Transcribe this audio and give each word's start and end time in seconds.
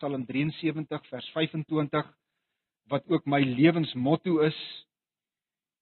Psalm 0.00 0.24
73 0.24 1.08
vers 1.12 1.26
25 1.36 2.06
wat 2.88 3.04
ook 3.12 3.26
my 3.28 3.42
lewensmotto 3.44 4.40
is. 4.46 4.56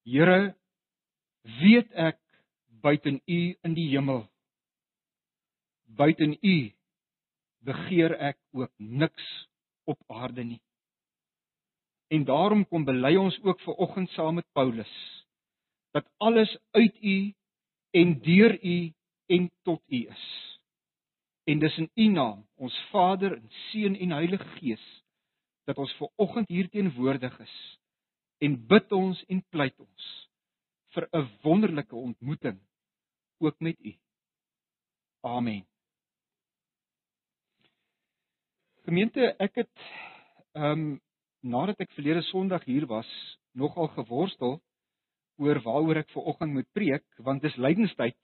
Here, 0.03 0.57
weet 1.63 1.93
ek 1.95 2.19
buiten 2.83 3.21
U 3.23 3.39
in 3.63 3.77
die 3.77 3.87
hemel. 3.93 4.25
Buiten 5.87 6.35
U 6.35 6.57
begeer 7.63 8.17
ek 8.19 8.41
ook 8.59 8.73
niks 8.83 9.29
op 9.87 10.03
aarde 10.11 10.45
nie. 10.45 10.61
En 12.11 12.27
daarom 12.27 12.67
kom 12.67 12.85
bely 12.89 13.15
ons 13.21 13.39
ook 13.47 13.63
ver 13.63 13.79
oggend 13.87 14.11
saam 14.17 14.41
met 14.41 14.51
Paulus 14.53 14.91
dat 15.95 16.11
alles 16.19 16.51
uit 16.75 16.99
U 17.01 17.19
en 17.95 18.19
deur 18.27 18.59
U 18.61 18.79
en 19.31 19.51
tot 19.63 19.83
U 19.87 20.03
is. 20.11 20.27
En 21.49 21.59
dis 21.59 21.77
in 21.81 21.91
U 21.95 22.07
naam, 22.13 22.41
ons 22.61 22.75
Vader 22.91 23.39
en 23.39 23.51
Seun 23.69 23.95
en 23.97 24.11
Heilige 24.13 24.49
Gees, 24.59 24.85
dat 25.65 25.79
ons 25.81 25.93
ver 25.97 26.11
oggend 26.21 26.49
hier 26.53 26.69
teenwoordig 26.69 27.39
is 27.41 27.55
en 28.45 28.55
bid 28.71 28.93
ons 28.93 29.21
en 29.33 29.41
pleit 29.53 29.81
ons 29.81 30.09
vir 30.95 31.09
'n 31.13 31.31
wonderlike 31.43 31.97
ontmoeting 31.97 32.61
ook 33.41 33.61
met 33.61 33.81
U. 33.81 33.93
Amen. 35.21 35.65
Gemeente, 38.85 39.35
ek 39.39 39.55
het 39.55 39.75
ehm 40.53 40.73
um, 40.73 41.01
nadat 41.41 41.81
ek 41.81 41.97
verlede 41.97 42.23
Sondag 42.23 42.65
hier 42.65 42.87
was, 42.87 43.09
nogal 43.53 43.89
geworstel 43.97 44.61
oor 45.39 45.61
waaroor 45.63 45.97
ek 45.97 46.11
ver 46.11 46.23
oggend 46.23 46.53
moet 46.53 46.73
preek, 46.73 47.05
want 47.19 47.43
dis 47.43 47.57
lydenstyd. 47.57 48.17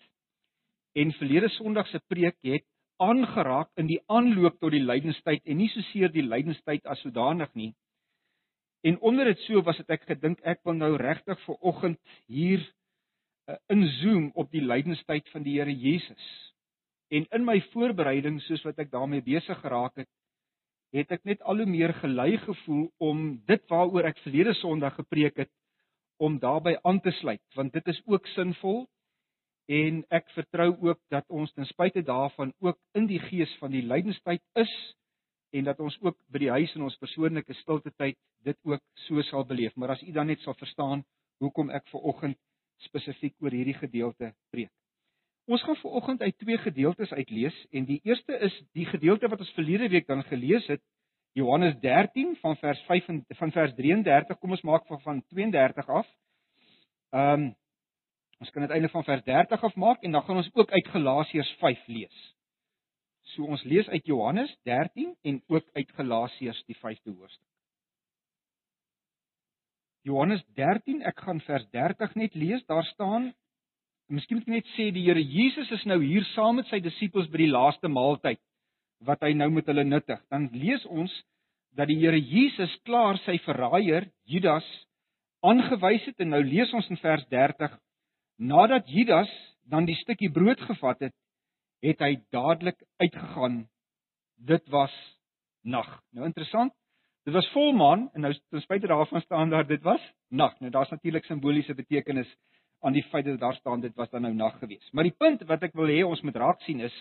En 0.93 1.13
verlede 1.13 1.49
Sondag 1.49 1.89
se 1.89 2.01
preek 2.09 2.37
het 2.43 2.67
aangeraak 3.03 3.71
in 3.81 3.89
die 3.91 4.01
aanloop 4.07 4.59
tot 4.61 4.75
die 4.75 4.85
lydenstyd 4.85 5.45
en 5.45 5.59
nie 5.59 5.71
soseer 5.73 6.13
die 6.13 6.27
lydenstyd 6.27 6.87
as 6.87 7.01
sodanig 7.03 7.51
nie. 7.55 7.73
En 8.85 8.99
onder 9.01 9.25
dit 9.25 9.41
so 9.47 9.63
was 9.65 9.79
dit 9.81 9.91
ek 9.91 10.05
gedink 10.09 10.43
ek 10.45 10.61
wil 10.65 10.77
nou 10.79 10.95
regtig 11.01 11.41
ver 11.47 11.57
oggend 11.61 12.01
hier 12.27 12.61
uh, 13.49 13.57
inzoom 13.73 14.31
op 14.35 14.51
die 14.53 14.65
lydenstyd 14.65 15.29
van 15.33 15.47
die 15.47 15.57
Here 15.59 15.73
Jesus. 15.73 16.27
En 17.11 17.27
in 17.33 17.45
my 17.45 17.61
voorbereiding 17.73 18.41
soos 18.45 18.65
wat 18.67 18.79
ek 18.83 18.93
daarmee 18.93 19.25
besig 19.25 19.59
geraak 19.61 19.97
het, 20.03 20.11
het 20.95 21.11
ek 21.17 21.25
net 21.27 21.43
al 21.43 21.63
hoe 21.63 21.69
meer 21.69 21.95
gelei 21.99 22.37
gevoel 22.39 22.87
om 23.03 23.25
dit 23.49 23.63
waaroor 23.71 24.07
ek 24.11 24.21
verlede 24.23 24.55
Sondag 24.61 24.95
gepreek 25.01 25.41
het 25.43 25.51
om 26.23 26.39
daarbey 26.39 26.77
aan 26.87 27.01
te 27.03 27.11
sluit 27.19 27.43
want 27.59 27.75
dit 27.75 27.89
is 27.91 28.01
ook 28.07 28.27
sinvol 28.35 28.85
en 29.67 30.03
ek 30.13 30.29
vertrou 30.37 30.71
ook 30.89 31.01
dat 31.09 31.25
ons 31.29 31.53
ten 31.53 31.67
spyte 31.67 32.03
daarvan 32.03 32.53
ook 32.61 32.79
in 32.95 33.07
die 33.09 33.21
gees 33.31 33.53
van 33.61 33.73
die 33.73 33.83
lydenstyd 33.83 34.43
is 34.61 34.73
en 35.55 35.65
dat 35.65 35.81
ons 35.81 35.97
ook 36.03 36.19
by 36.29 36.43
die 36.43 36.51
huis 36.51 36.75
in 36.75 36.83
ons 36.83 36.99
persoonlike 37.01 37.55
stilte 37.63 37.93
tyd 37.97 38.19
dit 38.45 38.59
ook 38.67 38.83
so 39.07 39.23
sal 39.23 39.47
beleef. 39.47 39.77
Maar 39.77 39.95
as 39.95 40.03
u 40.03 40.13
dan 40.13 40.27
net 40.27 40.43
sal 40.43 40.57
verstaan 40.59 41.05
hoekom 41.41 41.71
ek 41.71 41.87
ver 41.93 42.03
oggend 42.03 42.39
spesifiek 42.83 43.37
oor 43.41 43.55
hierdie 43.55 43.77
gedeelte 43.79 44.35
preek. 44.51 44.73
Ons 45.47 45.63
gaan 45.63 45.77
vanoggend 45.77 46.23
uit 46.23 46.37
twee 46.41 46.59
gedeeltes 46.59 47.13
uitlees 47.13 47.57
en 47.71 47.85
die 47.85 48.01
eerste 48.05 48.37
is 48.47 48.55
die 48.73 48.87
gedeelte 48.89 49.29
wat 49.29 49.41
ons 49.45 49.55
verlede 49.57 49.89
week 49.93 50.07
dan 50.09 50.25
gelees 50.29 50.67
het 50.73 50.83
Johannes 51.35 51.75
13 51.83 52.37
van 52.41 52.57
vers 52.57 52.81
5 52.87 53.09
en 53.09 53.25
van 53.39 53.53
vers 53.53 53.75
33 53.75 54.39
kom 54.39 54.55
ons 54.55 54.63
maak 54.63 54.87
van 54.87 55.01
van 55.01 55.23
32 55.35 55.89
af. 55.89 56.09
Ehm 57.11 57.43
um, 57.43 57.53
ons 58.43 58.51
kan 58.51 58.65
dit 58.65 58.75
eintlik 58.75 58.93
van 58.93 59.07
vers 59.07 59.25
30 59.27 59.67
af 59.69 59.77
maak 59.77 60.03
en 60.03 60.17
dan 60.17 60.25
gaan 60.27 60.41
ons 60.43 60.51
ook 60.55 60.71
uit 60.71 60.89
Galasiërs 60.95 61.53
5 61.61 61.87
lees. 61.87 62.23
So 63.35 63.47
ons 63.49 63.63
lees 63.65 63.89
uit 63.89 64.07
Johannes 64.07 64.53
13 64.69 65.15
en 65.23 65.43
ook 65.49 65.67
uit 65.75 65.91
Galasiërs 65.97 66.63
die 66.69 66.77
5de 66.77 67.15
hoofstuk. 67.15 67.51
Johannes 70.05 70.43
13, 70.55 71.01
ek 71.09 71.23
gaan 71.25 71.41
vers 71.47 71.65
30 71.73 72.15
net 72.21 72.35
lees. 72.37 72.65
Daar 72.69 72.85
staan 72.93 73.33
Miskien 74.13 74.37
moet 74.37 74.49
ek 74.51 74.53
net 74.53 74.67
sê 74.75 74.91
die 74.93 75.07
Here 75.07 75.23
Jesus 75.23 75.71
is 75.73 75.85
nou 75.89 75.97
hier 76.03 76.27
saam 76.35 76.59
met 76.61 76.69
sy 76.69 76.77
disippels 76.85 77.31
by 77.33 77.41
die 77.41 77.53
laaste 77.53 77.89
maaltyd 77.89 78.41
wat 79.05 79.25
hy 79.25 79.33
nou 79.37 79.49
met 79.53 79.69
hulle 79.69 79.85
nuttig. 79.89 80.21
Dan 80.29 80.51
lees 80.53 80.85
ons 80.93 81.13
dat 81.73 81.89
die 81.89 81.97
Here 82.03 82.21
Jesus 82.21 82.73
klaar 82.85 83.17
sy 83.25 83.39
verraaier 83.47 84.11
Judas 84.29 84.67
aangewys 85.45 86.05
het 86.11 86.21
en 86.21 86.35
nou 86.37 86.43
lees 86.45 86.73
ons 86.77 86.91
in 86.93 87.01
vers 87.01 87.25
30 87.33 87.73
nadat 88.37 88.89
Judas 88.89 89.31
dan 89.69 89.85
die 89.85 89.97
stukkie 89.97 90.31
brood 90.31 90.61
gevat 90.61 91.01
het, 91.01 91.15
het 91.85 92.01
hy 92.01 92.17
dadelik 92.33 92.81
uitgegaan. 93.01 93.65
Dit 94.37 94.67
was 94.73 94.93
nag. 95.63 95.89
Nou 96.13 96.27
interessant. 96.27 96.73
Dit 97.25 97.35
was 97.35 97.49
volmaan 97.53 98.11
en 98.13 98.27
nou 98.27 98.33
ten 98.51 98.61
spyte 98.61 98.87
daarvan 98.87 99.21
staan 99.25 99.51
daar 99.51 99.67
dit 99.67 99.83
was 99.83 100.01
nag. 100.29 100.59
Nou 100.61 100.71
daar's 100.71 100.91
natuurlik 100.91 101.25
simboliese 101.25 101.75
betekenis 101.75 102.29
aan 102.85 102.93
die 102.93 103.05
feit 103.09 103.25
dat 103.25 103.41
daar 103.41 103.55
staan 103.55 103.81
dit 103.81 103.95
was 103.97 104.11
dan 104.11 104.23
nou 104.23 104.35
nag 104.35 104.59
geweest. 104.59 104.93
Maar 104.93 105.09
die 105.09 105.17
punt 105.17 105.45
wat 105.49 105.63
ek 105.63 105.73
wil 105.73 105.89
hê 105.89 106.03
ons 106.05 106.21
moet 106.21 106.37
raak 106.37 106.61
sien 106.67 106.81
is 106.85 106.95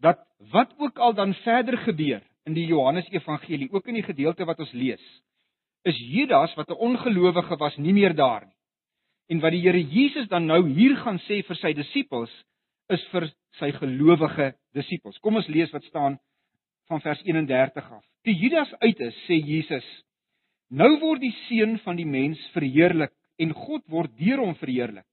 dat 0.00 0.20
wat 0.52 0.74
ook 0.78 0.98
al 0.98 1.14
dan 1.14 1.34
verder 1.44 1.78
gebeur 1.78 2.20
in 2.48 2.56
die 2.56 2.66
Johannes 2.66 3.08
Evangelie, 3.12 3.68
ook 3.72 3.88
in 3.88 3.98
die 4.00 4.04
gedeelte 4.04 4.44
wat 4.48 4.60
ons 4.60 4.72
lees, 4.72 5.02
is 5.84 5.96
Judas 5.96 6.54
wat 6.56 6.68
'n 6.68 6.80
ongelowige 6.88 7.56
was 7.56 7.76
nie 7.76 7.92
meer 7.92 8.14
daar 8.14 8.46
nie. 8.46 8.59
En 9.30 9.40
wat 9.42 9.54
die 9.54 9.62
Here 9.62 9.80
Jesus 9.80 10.28
dan 10.28 10.48
nou 10.50 10.64
hier 10.66 10.96
gaan 11.04 11.20
sê 11.28 11.40
vir 11.46 11.58
sy 11.60 11.72
disippels 11.78 12.32
is 12.90 13.02
vir 13.12 13.28
sy 13.60 13.70
gelowige 13.76 14.52
disippels. 14.74 15.18
Kom 15.22 15.38
ons 15.38 15.48
lees 15.48 15.70
wat 15.74 15.86
staan 15.86 16.18
van 16.90 17.02
vers 17.04 17.22
31 17.22 17.92
af. 17.94 18.04
Toe 18.26 18.34
Judas 18.34 18.72
uit 18.82 19.00
is, 19.06 19.16
sê 19.28 19.38
Jesus: 19.38 19.86
Nou 20.70 20.90
word 21.02 21.22
die 21.22 21.34
seun 21.46 21.78
van 21.84 21.98
die 21.98 22.08
mens 22.08 22.42
verheerlik 22.54 23.14
en 23.40 23.54
God 23.56 23.86
word 23.88 24.12
deur 24.18 24.42
hom 24.42 24.56
verheerlik. 24.58 25.06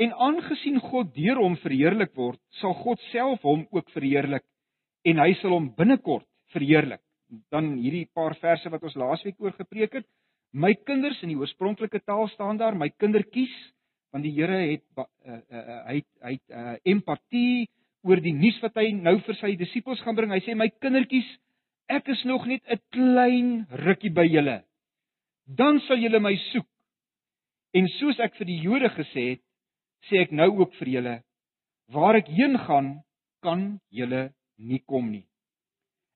En 0.00 0.12
aangesien 0.12 0.80
God 0.90 1.14
deur 1.16 1.38
hom 1.40 1.56
verheerlik 1.62 2.12
word, 2.16 2.40
sal 2.60 2.74
God 2.82 3.00
self 3.12 3.44
hom 3.46 3.64
ook 3.72 3.88
verheerlik 3.94 4.44
en 5.06 5.20
hy 5.22 5.30
sal 5.40 5.54
hom 5.56 5.70
binnekort 5.76 6.26
verheerlik. 6.52 7.00
Dan 7.52 7.76
hierdie 7.80 8.08
paar 8.14 8.36
verse 8.40 8.70
wat 8.70 8.84
ons 8.84 8.96
laasweek 8.98 9.40
oor 9.42 9.54
gepreek 9.56 10.00
het. 10.00 10.06
My 10.56 10.72
kinders 10.88 11.18
in 11.24 11.34
die 11.34 11.38
oorspronklike 11.38 12.00
taal 12.08 12.28
staan 12.32 12.60
daar, 12.60 12.76
my 12.78 12.88
kindertjies, 12.96 13.52
want 14.14 14.24
die 14.24 14.32
Here 14.32 14.60
het 14.72 14.84
uh, 14.96 15.04
uh, 15.28 15.40
uh, 15.52 15.80
hy 15.90 15.98
hy 16.24 16.36
uh, 16.48 16.76
empatie 16.88 17.66
oor 18.06 18.22
die 18.24 18.32
nuus 18.32 18.56
wat 18.62 18.78
hy 18.80 18.92
nou 18.96 19.18
vir 19.26 19.36
sy 19.40 19.52
disippels 19.60 20.00
gaan 20.06 20.16
bring. 20.16 20.32
Hy 20.32 20.40
sê 20.46 20.54
my 20.56 20.70
kindertjies, 20.80 21.28
ek 21.92 22.08
is 22.14 22.22
nog 22.24 22.46
net 22.48 22.64
'n 22.64 22.80
klein 22.94 23.50
rukkie 23.84 24.14
by 24.14 24.24
julle. 24.24 24.62
Dan 25.46 25.80
sal 25.86 26.00
julle 26.00 26.20
my 26.22 26.34
soek 26.52 26.66
En 27.76 27.88
soos 27.98 28.20
ek 28.24 28.36
vir 28.38 28.48
die 28.48 28.60
Jode 28.64 28.88
gesê 28.94 29.24
het, 29.34 29.42
sê 30.08 30.22
ek 30.24 30.32
nou 30.32 30.48
ook 30.62 30.74
vir 30.78 30.92
julle: 30.94 31.14
waar 31.92 32.16
ek 32.16 32.30
heen 32.32 32.56
gaan, 32.66 32.92
kan 33.44 33.64
julle 33.92 34.30
nie 34.56 34.80
kom 34.88 35.10
nie. 35.12 35.26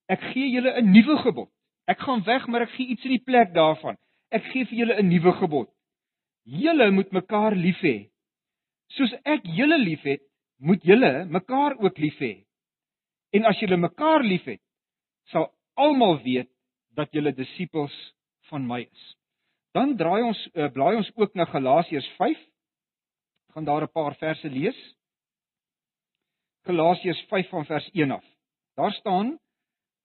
Ek 0.09 0.23
gee 0.33 0.49
julle 0.55 0.73
'n 0.81 0.93
nuwe 0.93 1.17
gebod. 1.23 1.51
Ek 1.87 1.99
gaan 1.99 2.25
weg, 2.25 2.47
maar 2.49 2.63
ek 2.63 2.75
gee 2.77 2.93
iets 2.95 3.05
in 3.05 3.15
die 3.17 3.25
plek 3.25 3.53
daarvan. 3.55 3.97
Ek 4.31 4.45
gee 4.53 4.65
vir 4.65 4.79
julle 4.79 4.97
'n 5.03 5.09
nuwe 5.09 5.33
gebod. 5.41 5.69
Julle 6.45 6.91
moet 6.91 7.13
mekaar 7.13 7.55
lief 7.55 7.81
hê. 7.83 8.11
Soos 8.97 9.13
ek 9.25 9.43
julle 9.45 9.79
liefhet, 9.79 10.23
moet 10.59 10.83
julle 10.83 11.25
mekaar 11.25 11.77
ook 11.79 11.99
lief 11.99 12.19
hê. 12.19 12.45
En 13.33 13.45
as 13.45 13.59
julle 13.61 13.77
mekaar 13.77 14.23
liefhet, 14.23 14.61
sal 15.31 15.51
almal 15.77 16.19
weet 16.23 16.51
dat 16.97 17.13
julle 17.15 17.33
disippels 17.33 17.95
van 18.51 18.67
my 18.67 18.81
is. 18.83 19.05
Dan 19.75 19.97
draai 19.97 20.23
ons 20.27 20.41
uh, 20.55 20.69
blaai 20.75 20.97
ons 20.99 21.11
ook 21.17 21.35
na 21.35 21.47
Galasiërs 21.47 22.09
5. 22.19 22.39
Gaan 23.55 23.65
daar 23.65 23.83
'n 23.83 23.95
paar 23.95 24.15
verse 24.15 24.49
lees. 24.49 24.79
Galasiërs 26.67 27.23
5 27.29 27.49
van 27.49 27.65
vers 27.65 27.91
1 27.93 28.11
af. 28.11 28.25
Daar 28.77 28.93
staan 28.93 29.39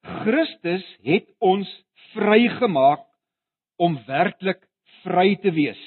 Christus 0.01 0.85
het 1.01 1.29
ons 1.39 1.69
vrygemaak 2.13 3.04
om 3.77 3.97
werklik 4.07 4.61
vry 5.03 5.35
te 5.41 5.51
wees. 5.51 5.81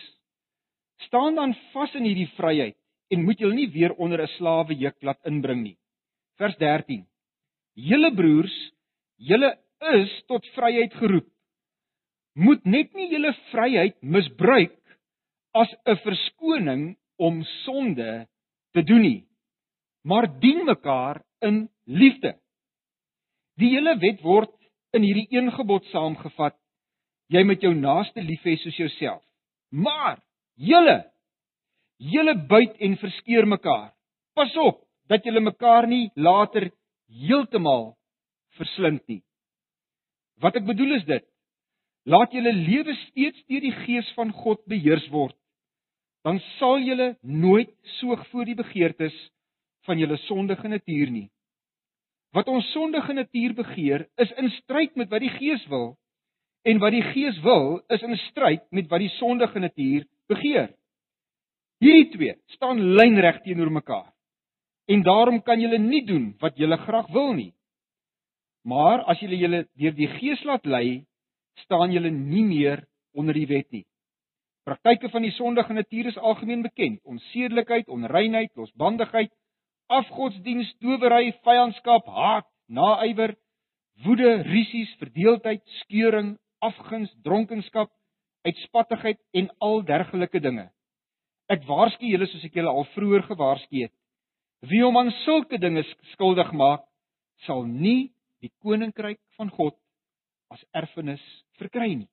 Staan 1.07 1.35
dan 1.35 1.55
vas 1.73 1.95
in 1.95 2.05
hierdie 2.05 2.31
vryheid 2.37 2.77
en 3.11 3.25
moet 3.25 3.41
julle 3.41 3.55
nie 3.55 3.71
weer 3.73 3.95
onder 3.97 4.23
'n 4.23 4.35
slawe 4.37 4.75
juk 4.75 5.03
laat 5.03 5.27
inbring 5.27 5.63
nie. 5.63 5.79
Vers 6.39 6.57
13. 6.57 7.07
Julle 7.75 8.15
broers, 8.15 8.73
julle 9.17 9.57
is 9.81 10.23
tot 10.27 10.47
vryheid 10.55 10.93
geroep 10.95 11.29
moet 12.39 12.65
net 12.67 12.93
nie 12.95 13.09
julle 13.11 13.33
vryheid 13.51 13.97
misbruik 14.03 14.77
as 15.59 15.71
'n 15.87 15.99
verskoning 16.05 16.83
om 17.19 17.43
sonde 17.65 18.29
te 18.73 18.83
doen 18.83 19.03
nie, 19.03 19.27
maar 20.05 20.27
dien 20.41 20.65
mekaar 20.65 21.23
in 21.41 21.69
liefde. 21.85 22.39
Die 23.59 23.71
hele 23.75 23.99
wet 23.99 24.23
word 24.23 24.55
in 24.95 25.03
hierdie 25.03 25.27
een 25.31 25.51
gebod 25.53 25.85
saamgevat: 25.91 26.55
jy 27.33 27.45
moet 27.45 27.63
jou 27.63 27.75
naaste 27.77 28.23
lief 28.25 28.45
hê 28.47 28.57
soos 28.63 28.77
jouself. 28.77 29.23
Maar 29.71 30.19
julle 30.57 31.05
julle 31.99 32.35
buit 32.49 32.77
en 32.81 32.97
verskeur 32.97 33.47
mekaar. 33.47 33.93
Pas 34.35 34.57
op 34.57 34.85
dat 35.11 35.25
julle 35.25 35.41
mekaar 35.41 35.89
nie 35.91 36.11
later 36.15 36.71
heeltemal 37.09 37.97
verslind 38.59 39.03
nie. 39.09 39.23
Wat 40.43 40.57
ek 40.57 40.67
bedoel 40.69 40.99
is 41.01 41.07
dit: 41.09 41.25
Laat 42.09 42.33
julle 42.33 42.53
lewe 42.55 42.95
steeds 43.09 43.43
deur 43.51 43.65
die 43.65 43.75
Gees 43.85 44.09
van 44.17 44.31
God 44.33 44.63
beheers 44.71 45.09
word. 45.13 45.37
Dan 46.25 46.41
sal 46.59 46.81
julle 46.83 47.17
nooit 47.23 47.71
soog 47.99 48.25
voor 48.31 48.47
die 48.49 48.57
begeertes 48.59 49.17
van 49.87 50.01
julle 50.01 50.19
sondige 50.27 50.69
natuur 50.69 51.11
nie. 51.11 51.29
Wat 52.37 52.49
ons 52.53 52.67
sondige 52.75 53.15
natuur 53.17 53.55
begeer, 53.57 54.05
is 54.21 54.33
in 54.37 54.51
stryd 54.59 54.97
met 55.01 55.09
wat 55.13 55.25
die 55.25 55.33
Gees 55.39 55.65
wil, 55.73 55.95
en 56.63 56.79
wat 56.83 56.93
die 56.93 57.05
Gees 57.13 57.39
wil, 57.45 57.81
is 57.89 58.03
in 58.03 58.17
stryd 58.29 58.65
met 58.75 58.89
wat 58.91 59.03
die 59.05 59.13
sondige 59.17 59.61
natuur 59.63 60.07
begeer. 60.29 60.73
Hierdie 61.79 62.11
twee 62.15 62.35
staan 62.57 62.81
lynreg 62.99 63.43
teenoor 63.45 63.71
mekaar. 63.71 64.09
En 64.89 65.03
daarom 65.03 65.43
kan 65.43 65.61
julle 65.61 65.79
nie 65.79 66.03
doen 66.07 66.33
wat 66.41 66.57
julle 66.59 66.77
graag 66.77 67.11
wil 67.15 67.33
nie. 67.37 67.53
Maar 68.65 69.05
as 69.09 69.21
julle 69.23 69.39
julle 69.39 69.67
deur 69.79 69.95
die 69.95 70.09
Gees 70.19 70.43
laat 70.45 70.67
lei, 70.67 71.05
staan 71.65 71.93
julle 71.93 72.11
nie 72.11 72.45
meer 72.45 72.83
onder 73.15 73.37
die 73.37 73.47
wet 73.47 73.71
nie. 73.73 73.85
Praktyke 74.69 75.09
van 75.09 75.25
die 75.25 75.33
sondige 75.33 75.73
natuur 75.73 76.11
is 76.11 76.19
algemeen 76.19 76.63
bekend: 76.63 77.01
onsedelikheid, 77.05 77.89
onreinheid, 77.89 78.51
losbandigheid, 78.57 79.31
afgodsdiens, 79.89 80.75
towery, 80.83 81.33
vyandskap, 81.47 82.07
haat, 82.07 82.49
naaiwer, 82.67 83.33
woede, 84.05 84.35
risies, 84.51 84.91
verdeeldheid, 85.01 85.63
skeuring, 85.85 86.37
afguns, 86.65 87.11
dronkenskap, 87.25 87.91
uitspattigheid 88.47 89.19
en 89.33 89.51
al 89.65 89.83
dergelike 89.87 90.41
dinge. 90.41 90.69
Ek 91.49 91.65
waarsku 91.69 92.07
julle 92.07 92.29
soos 92.29 92.45
ek 92.45 92.59
julle 92.59 92.73
al 92.73 92.87
vroeër 92.95 93.25
gewaarsku 93.31 93.85
het. 93.85 93.95
Wie 94.69 94.83
hom 94.83 94.99
aan 94.99 95.11
sulke 95.25 95.59
dinge 95.61 95.85
skuldig 96.13 96.51
maak, 96.53 96.85
sal 97.47 97.65
nie 97.65 98.11
die 98.43 98.51
koninkryk 98.63 99.21
van 99.39 99.51
God 99.55 99.77
as 100.53 100.63
erfenis 100.77 101.23
verkry 101.61 101.93
nie. 101.95 102.11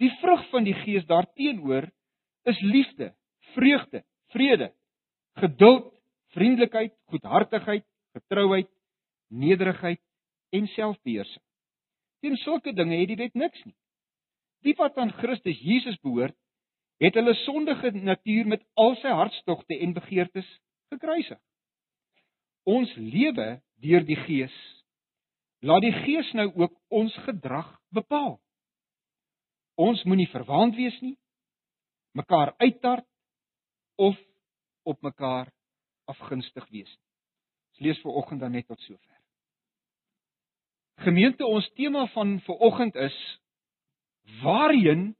Die 0.00 0.10
vrug 0.20 0.46
van 0.50 0.64
die 0.64 0.74
Gees 0.82 1.04
daarteenoor 1.08 1.90
is 2.48 2.60
liefde, 2.64 3.12
vreugde, 3.54 4.02
vrede, 4.32 4.70
geduld, 5.36 5.92
vriendelikheid, 6.34 6.94
goedhartigheid, 7.12 7.84
getrouheid, 8.16 8.70
nederigheid 9.28 10.00
en 10.56 10.66
selfbeheersing. 10.74 11.42
Teen 12.20 12.36
sulke 12.44 12.74
dinge 12.76 12.98
het 13.00 13.08
die 13.08 13.18
wet 13.20 13.34
niks 13.34 13.62
nie. 13.64 13.76
Die 14.66 14.74
wat 14.76 14.98
aan 15.00 15.12
Christus 15.16 15.60
Jesus 15.64 15.96
behoort, 16.04 16.36
het 17.00 17.16
hulle 17.16 17.34
sondige 17.46 17.94
natuur 17.96 18.46
met 18.46 18.66
al 18.76 18.96
sy 19.00 19.08
hartstogte 19.08 19.78
en 19.80 19.96
begeertes 19.96 20.48
gekruisig. 20.92 21.40
Ons 22.68 22.92
lewe 22.96 23.54
deur 23.80 24.04
die 24.04 24.18
Gees 24.26 24.56
Laat 25.60 25.84
die 25.84 25.92
Gees 25.92 26.30
nou 26.32 26.48
ook 26.56 26.72
ons 26.88 27.16
gedrag 27.26 27.68
bepaal. 27.92 28.38
Ons 29.76 30.02
moenie 30.08 30.28
verwaand 30.32 30.76
wees 30.76 30.96
nie, 31.04 31.16
mekaar 32.16 32.54
uittart 32.56 33.06
of 34.00 34.16
op 34.88 35.02
mekaar 35.04 35.52
afgunstig 36.08 36.64
wees 36.72 36.88
nie. 36.88 37.06
Ons 37.70 37.84
lees 37.84 38.00
vir 38.04 38.16
oggend 38.22 38.40
dan 38.40 38.56
net 38.56 38.66
tot 38.72 38.80
sover. 38.88 39.09
Gemeente, 41.00 41.46
ons 41.46 41.64
tema 41.78 42.04
van 42.12 42.34
ver 42.44 42.54
oggend 42.68 42.96
is 43.00 43.16
waarheen 44.42 45.14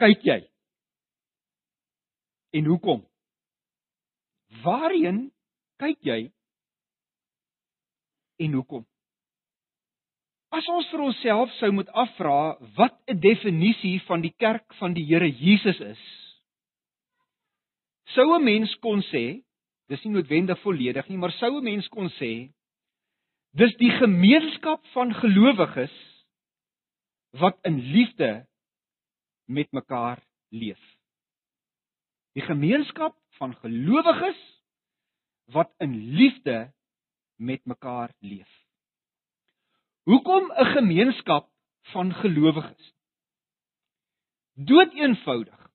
kyk 0.00 0.22
jy? 0.24 0.38
En 2.56 2.70
hoekom? 2.72 3.02
Waarheen 4.64 5.26
kyk 5.82 6.00
jy? 6.08 6.18
En 8.40 8.56
hoekom? 8.56 8.86
As 10.56 10.64
ons 10.72 10.88
vir 10.88 11.04
onsself 11.04 11.52
sou 11.58 11.68
moet 11.76 11.90
afvra 11.92 12.56
wat 12.80 12.96
'n 13.12 13.20
definisie 13.20 13.98
van 14.08 14.24
die 14.24 14.32
kerk 14.32 14.72
van 14.80 14.96
die 14.96 15.04
Here 15.04 15.28
Jesus 15.28 15.80
is, 15.80 16.02
sou 18.16 18.32
'n 18.38 18.44
mens 18.44 18.74
kon 18.80 19.02
sê, 19.12 19.44
dis 19.88 20.04
nie 20.04 20.14
noodwendig 20.14 20.58
volledig 20.62 21.08
nie, 21.08 21.18
maar 21.18 21.32
sou 21.32 21.58
'n 21.58 21.64
mens 21.64 21.88
kon 21.88 22.08
sê 22.16 22.48
dis 23.58 23.74
die 23.80 23.90
gemeenskap 23.90 24.84
van 24.94 25.10
gelowiges 25.18 25.94
wat 27.42 27.58
in 27.66 27.80
liefde 27.92 28.46
met 29.50 29.72
mekaar 29.72 30.20
leef. 30.54 30.80
Die 32.38 32.44
gemeenskap 32.46 33.16
van 33.40 33.56
gelowiges 33.64 34.38
wat 35.50 35.72
in 35.82 35.96
liefde 36.14 36.72
met 37.36 37.64
mekaar 37.64 38.12
leef. 38.18 38.50
Hoekom 40.06 40.52
'n 40.52 40.72
gemeenskap 40.76 41.50
van 41.92 42.14
gelowiges? 42.14 42.94
Dood 44.54 44.92
eenvoudig. 44.92 45.67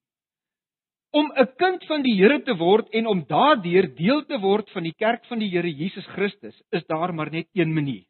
Om 1.14 1.32
'n 1.38 1.54
kind 1.56 1.84
van 1.86 2.02
die 2.02 2.16
Here 2.18 2.42
te 2.42 2.56
word 2.58 2.90
en 2.90 3.06
om 3.06 3.20
daardeur 3.30 3.86
deel 3.96 4.26
te 4.26 4.40
word 4.40 4.70
van 4.74 4.84
die 4.84 4.96
kerk 4.98 5.26
van 5.26 5.40
die 5.40 5.50
Here 5.50 5.70
Jesus 5.70 6.06
Christus, 6.06 6.62
is 6.72 6.86
daar 6.86 7.14
maar 7.14 7.30
net 7.32 7.48
een 7.54 7.74
manier. 7.74 8.06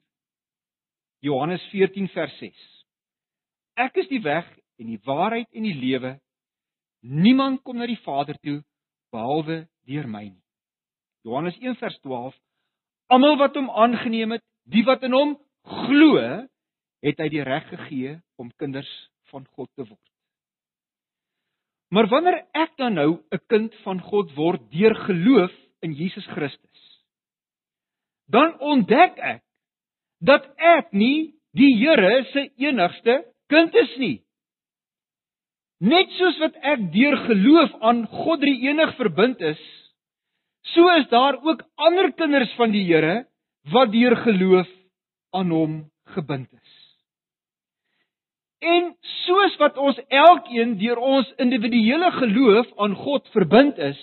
Johannes 1.20 1.64
14 1.72 2.08
vers 2.08 2.38
6. 2.38 2.86
Ek 3.76 3.96
is 3.96 4.08
die 4.08 4.22
weg 4.22 4.48
en 4.80 4.88
die 4.88 5.02
waarheid 5.04 5.48
en 5.52 5.64
die 5.64 5.76
lewe. 5.76 6.20
Niemand 7.02 7.62
kom 7.64 7.78
na 7.78 7.88
die 7.88 8.00
Vader 8.06 8.40
toe 8.40 8.62
behalwe 9.12 9.68
deur 9.84 10.08
my 10.08 10.24
nie. 10.30 10.44
Johannes 11.28 11.60
1 11.60 11.76
vers 11.76 12.00
12. 12.00 12.40
Almal 13.12 13.36
wat 13.38 13.56
hom 13.60 13.70
aangeneem 13.70 14.38
het, 14.38 14.44
die 14.64 14.86
wat 14.88 15.04
in 15.04 15.12
hom 15.12 15.36
glo, 15.64 16.24
het 17.04 17.20
hy 17.20 17.30
die 17.30 17.44
reg 17.44 17.68
gegee 17.68 18.16
om 18.40 18.52
kinders 18.56 18.92
van 19.32 19.44
God 19.58 19.68
te 19.76 19.84
word. 19.84 20.13
Maar 21.94 22.08
wanneer 22.10 22.40
ek 22.58 22.74
dan 22.82 22.96
nou 22.98 23.22
'n 23.30 23.42
kind 23.48 23.76
van 23.86 24.00
God 24.02 24.34
word 24.36 24.62
deur 24.72 24.96
geloof 25.06 25.54
in 25.86 25.94
Jesus 25.94 26.26
Christus, 26.26 26.82
dan 28.28 28.58
ontdek 28.60 29.18
ek 29.18 29.44
dat 30.20 30.48
ek 30.58 30.92
nie 30.92 31.36
die 31.54 31.76
Here 31.78 32.24
se 32.32 32.50
enigste 32.58 33.26
kind 33.48 33.76
is 33.76 33.98
nie. 33.98 34.24
Net 35.84 36.10
soos 36.18 36.40
wat 36.40 36.56
ek 36.56 36.92
deur 36.94 37.18
geloof 37.28 37.74
aan 37.82 38.06
God 38.08 38.42
drie 38.42 38.58
enig 38.70 38.96
verbind 38.98 39.42
is, 39.42 39.62
so 40.74 40.88
is 40.98 41.08
daar 41.12 41.38
ook 41.44 41.62
ander 41.76 42.12
kinders 42.12 42.54
van 42.58 42.72
die 42.72 42.86
Here 42.88 43.26
wat 43.72 43.92
deur 43.92 44.16
geloof 44.16 44.70
aan 45.34 45.52
hom 45.52 45.74
gebind 46.16 46.50
is. 46.54 46.63
En 48.64 48.94
soos 49.26 49.56
wat 49.60 49.78
ons 49.78 50.00
elkeen 50.08 50.78
deur 50.80 51.00
ons 51.04 51.32
individuele 51.44 52.12
geloof 52.16 52.70
aan 52.86 52.96
God 52.96 53.28
verbind 53.36 53.80
is, 53.92 54.00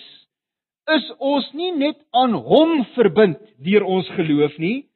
is 0.91 1.07
ons 1.17 1.47
nie 1.57 1.71
net 1.77 1.97
aan 2.13 2.35
hom 2.45 2.83
verbind 2.95 3.41
deur 3.65 3.85
ons 3.85 4.09
geloof 4.17 4.57
nie, 4.61 4.89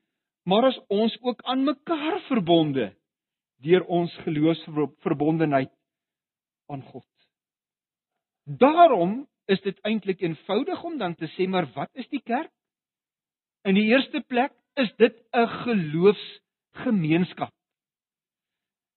maar 0.46 0.70
as 0.70 0.78
ons 0.94 1.16
ook 1.22 1.42
aan 1.50 1.66
mekaar 1.66 2.20
verbonde 2.28 2.92
deur 3.66 3.86
ons 3.90 4.14
geloofsverbondenheid 4.26 5.72
aan 6.70 6.84
God. 6.92 7.08
Daarom 8.46 9.24
is 9.50 9.62
dit 9.66 9.80
eintlik 9.88 10.22
eenvoudig 10.22 10.84
om 10.86 11.00
dan 11.02 11.16
te 11.18 11.30
sê 11.34 11.48
maar 11.50 11.66
wat 11.74 11.90
is 11.98 12.10
die 12.14 12.22
kerk? 12.22 12.52
In 13.66 13.74
die 13.80 13.90
eerste 13.90 14.22
plek 14.22 14.54
is 14.78 14.92
dit 15.02 15.16
'n 15.34 15.48
geloofsgemeenskap. 15.66 17.55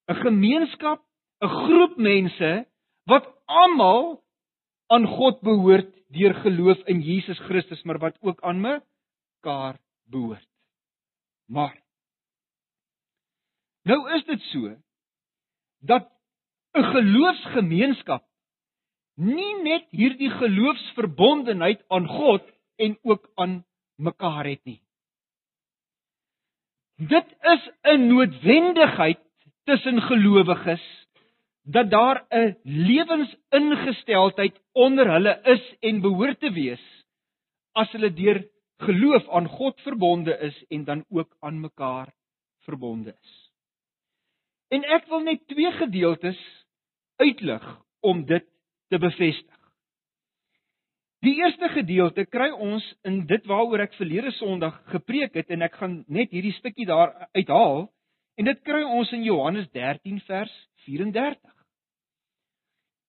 'n 0.09 0.15
Gemeenskap, 0.25 1.01
'n 1.45 1.49
groep 1.49 1.97
mense 1.97 2.67
wat 3.05 3.27
almal 3.45 4.25
aan 4.89 5.07
God 5.07 5.41
behoort 5.41 5.93
deur 6.09 6.35
geloof 6.35 6.79
in 6.87 7.01
Jesus 7.01 7.39
Christus, 7.39 7.83
maar 7.83 7.99
wat 7.99 8.17
ook 8.21 8.41
aan 8.41 8.61
mekaar 8.61 9.81
behoort. 10.09 10.49
Maar 11.47 11.77
nou 13.83 14.01
is 14.17 14.25
dit 14.25 14.41
so 14.53 14.77
dat 15.81 16.09
'n 16.73 16.85
geloofsgemeenskap 16.93 18.25
nie 19.15 19.63
net 19.63 19.89
hierdie 19.91 20.31
geloofsverbondenheid 20.31 21.85
aan 21.89 22.07
God 22.07 22.45
en 22.77 22.99
ook 23.03 23.31
aan 23.35 23.65
mekaar 23.97 24.47
het 24.47 24.65
nie. 24.65 24.81
Dit 26.97 27.29
is 27.41 27.71
'n 27.83 28.09
noodwendigheid 28.09 29.28
tussen 29.69 30.01
gelowiges 30.03 30.85
dat 31.63 31.91
daar 31.91 32.25
'n 32.31 32.57
lewensingesteldheid 32.63 34.61
onder 34.73 35.11
hulle 35.13 35.41
is 35.43 35.75
en 35.81 36.01
behoort 36.01 36.41
te 36.41 36.51
wees 36.53 36.85
as 37.73 37.91
hulle 37.93 38.13
deur 38.13 38.49
geloof 38.79 39.29
aan 39.29 39.49
God 39.49 39.81
verbonde 39.81 40.39
is 40.39 40.65
en 40.69 40.85
dan 40.85 41.05
ook 41.09 41.37
aan 41.41 41.61
mekaar 41.61 42.15
verbonde 42.59 43.11
is. 43.23 43.51
En 44.69 44.85
ek 44.85 45.07
wil 45.07 45.21
net 45.21 45.47
twee 45.49 45.73
gedeeltes 45.73 46.41
uitlig 47.17 47.81
om 48.01 48.25
dit 48.25 48.45
te 48.89 48.99
bevestig. 48.99 49.59
Die 51.21 51.35
eerste 51.43 51.69
gedeelte 51.69 52.25
kry 52.27 52.51
ons 52.51 52.95
in 53.03 53.27
dit 53.27 53.47
waaroor 53.47 53.81
ek 53.81 53.95
verlede 53.99 54.31
Sondag 54.31 54.83
gepreek 54.93 55.35
het 55.35 55.51
en 55.51 55.63
ek 55.63 55.75
gaan 55.75 56.05
net 56.07 56.31
hierdie 56.31 56.53
stukkie 56.53 56.87
daar 56.87 57.29
uithaal 57.35 57.89
En 58.39 58.47
dit 58.47 58.61
kry 58.63 58.85
ons 58.87 59.11
in 59.17 59.25
Johannes 59.27 59.67
13 59.75 60.21
vers 60.29 60.53
34. 60.87 61.55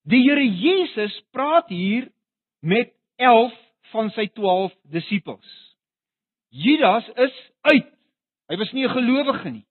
Die 0.09 0.24
Here 0.25 0.45
Jesus 0.45 1.13
praat 1.36 1.69
hier 1.69 2.07
met 2.65 2.95
11 3.21 3.53
van 3.91 4.09
sy 4.15 4.25
12 4.33 4.74
disippels. 4.89 5.50
Judas 6.50 7.05
is 7.21 7.36
uit. 7.69 7.91
Hy 8.50 8.57
was 8.57 8.71
nie 8.74 8.88
'n 8.88 8.95
gelowige 8.95 9.50
nie. 9.50 9.65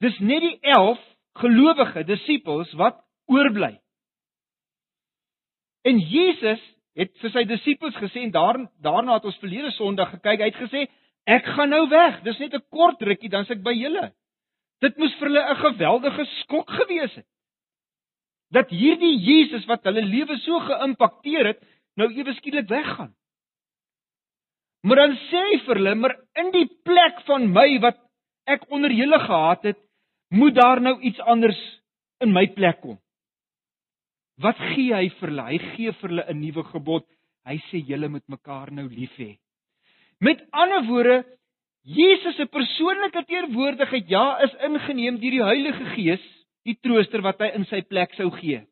Dis 0.00 0.18
net 0.18 0.40
die 0.40 0.58
11 0.60 1.00
gelowige 1.36 2.04
disippels 2.04 2.72
wat 2.72 3.04
oorbly. 3.28 3.76
En 5.84 5.98
Jesus 5.98 6.62
het 6.96 7.12
vir 7.20 7.30
sy 7.30 7.44
disippels 7.44 7.96
gesê 7.96 8.24
en 8.24 8.30
daar 8.30 8.56
daarna 8.80 9.14
het 9.14 9.24
ons 9.24 9.38
verlede 9.38 9.70
Sondag 9.70 10.10
gekyk. 10.10 10.40
Hy 10.40 10.50
het 10.50 10.62
gesê 10.64 10.86
ek 11.26 11.44
gaan 11.56 11.70
nou 11.74 11.84
weg. 11.90 12.22
Dis 12.24 12.38
net 12.38 12.54
'n 12.54 12.64
kort 12.70 13.02
rukkie 13.02 13.30
dan 13.30 13.44
s'ek 13.44 13.62
by 13.62 13.74
julle. 13.74 14.12
Dit 14.80 14.96
moes 14.98 15.14
vir 15.18 15.28
hulle 15.28 15.44
'n 15.50 15.62
geweldige 15.62 16.24
skok 16.42 16.70
gewees 16.70 17.14
het. 17.14 17.26
Dat 18.50 18.70
hierdie 18.70 19.18
Jesus 19.18 19.66
wat 19.66 19.84
hulle 19.84 20.02
lewe 20.02 20.36
so 20.38 20.58
geïmpakteer 20.60 21.46
het, 21.46 21.60
nou 21.96 22.08
ewe 22.12 22.34
skielik 22.34 22.68
weggaan. 22.68 23.14
Maar 24.82 24.96
dan 24.96 25.16
sê 25.30 25.40
hy 25.50 25.58
vir 25.66 25.74
hulle, 25.74 25.94
maar 25.94 26.14
in 26.34 26.52
die 26.52 26.68
plek 26.84 27.24
van 27.26 27.48
my 27.52 27.78
wat 27.82 27.98
ek 28.46 28.70
onder 28.70 28.92
julle 28.92 29.18
gehad 29.18 29.62
het, 29.62 29.78
moet 30.30 30.54
daar 30.54 30.80
nou 30.80 31.00
iets 31.00 31.20
anders 31.20 31.58
in 32.20 32.32
my 32.32 32.46
plek 32.46 32.80
kom. 32.80 32.98
Wat 34.38 34.58
gee 34.74 34.94
hy 34.94 35.08
vir 35.18 35.28
hulle? 35.32 35.46
Hy 35.48 35.58
gee 35.74 35.92
vir 35.92 36.08
hulle 36.08 36.24
'n 36.28 36.40
nuwe 36.40 36.62
gebod. 36.70 37.06
Hy 37.46 37.56
sê 37.70 37.82
julle 37.88 38.08
moet 38.08 38.28
mekaar 38.28 38.70
nou 38.70 38.88
lief 38.88 39.16
hê. 39.16 39.38
Met 40.18 40.46
ander 40.50 40.84
woorde, 40.86 41.24
Jesus 41.86 42.36
se 42.36 42.46
persoonlike 42.50 43.24
teenwoordigheid 43.28 44.08
ja 44.10 44.38
is 44.42 44.54
ingeneem 44.66 45.20
deur 45.22 45.36
die 45.36 45.44
Heilige 45.44 45.84
Gees, 45.94 46.24
die 46.66 46.74
trooster 46.82 47.22
wat 47.22 47.38
hy 47.44 47.52
in 47.54 47.66
sy 47.70 47.82
plek 47.86 48.16
sou 48.18 48.30
gee. 48.40 48.64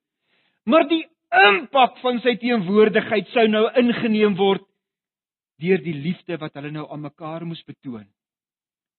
Maar 0.67 0.89
die 0.91 1.05
impak 1.35 2.01
van 2.03 2.19
sy 2.25 2.35
teenwoordigheid 2.41 3.31
sou 3.35 3.47
nou 3.51 3.69
ingeneem 3.79 4.35
word 4.41 4.65
deur 5.63 5.79
die 5.85 5.95
liefde 5.95 6.41
wat 6.43 6.57
hulle 6.59 6.73
nou 6.75 6.89
aan 6.91 7.05
mekaar 7.05 7.47
moes 7.47 7.63
betoon. 7.69 8.07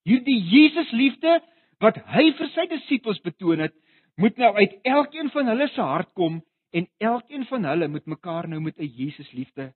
Hierdie 0.08 0.40
Jesus 0.54 0.92
liefde 0.96 1.40
wat 1.84 1.98
hy 2.16 2.30
vir 2.38 2.52
sy 2.54 2.68
disippels 2.72 3.20
betoon 3.26 3.66
het, 3.66 3.76
moet 4.16 4.38
nou 4.40 4.54
uit 4.56 4.78
elkeen 4.88 5.32
van 5.34 5.52
hulle 5.52 5.68
se 5.74 5.84
hart 5.84 6.14
kom 6.16 6.40
en 6.72 6.88
elkeen 7.04 7.44
van 7.50 7.68
hulle 7.68 7.92
moet 7.92 8.08
mekaar 8.08 8.48
nou 8.48 8.62
met 8.64 8.80
'n 8.80 8.94
Jesus 8.96 9.32
liefde 9.34 9.74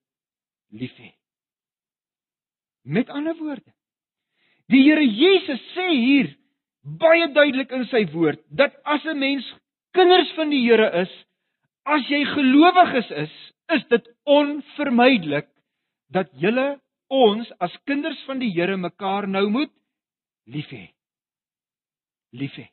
lief 0.72 0.96
hê. 0.96 1.19
Met 2.90 3.10
ander 3.14 3.38
woorde, 3.38 3.70
die 4.74 4.82
Here 4.88 5.06
Jesus 5.06 5.62
sê 5.76 5.88
hier 5.94 6.32
baie 6.82 7.28
duidelik 7.36 7.72
in 7.76 7.86
sy 7.92 8.06
woord 8.14 8.42
dat 8.50 8.74
as 8.84 9.06
'n 9.06 9.20
mens 9.20 9.46
kinders 9.94 10.32
van 10.38 10.50
die 10.50 10.64
Here 10.66 10.90
is, 11.02 11.12
as 11.86 12.08
jy 12.10 12.24
gelowiges 12.26 13.12
is, 13.12 13.36
is 13.78 13.84
dit 13.94 14.10
onvermydelik 14.26 15.50
dat 16.10 16.32
julle 16.34 16.80
ons 17.10 17.52
as 17.60 17.78
kinders 17.86 18.22
van 18.26 18.40
die 18.42 18.52
Here 18.54 18.78
mekaar 18.78 19.28
nou 19.28 19.50
moet 19.50 19.72
lief 20.46 20.70
hê. 20.74 20.90
Lief 22.34 22.56
hê. 22.58 22.68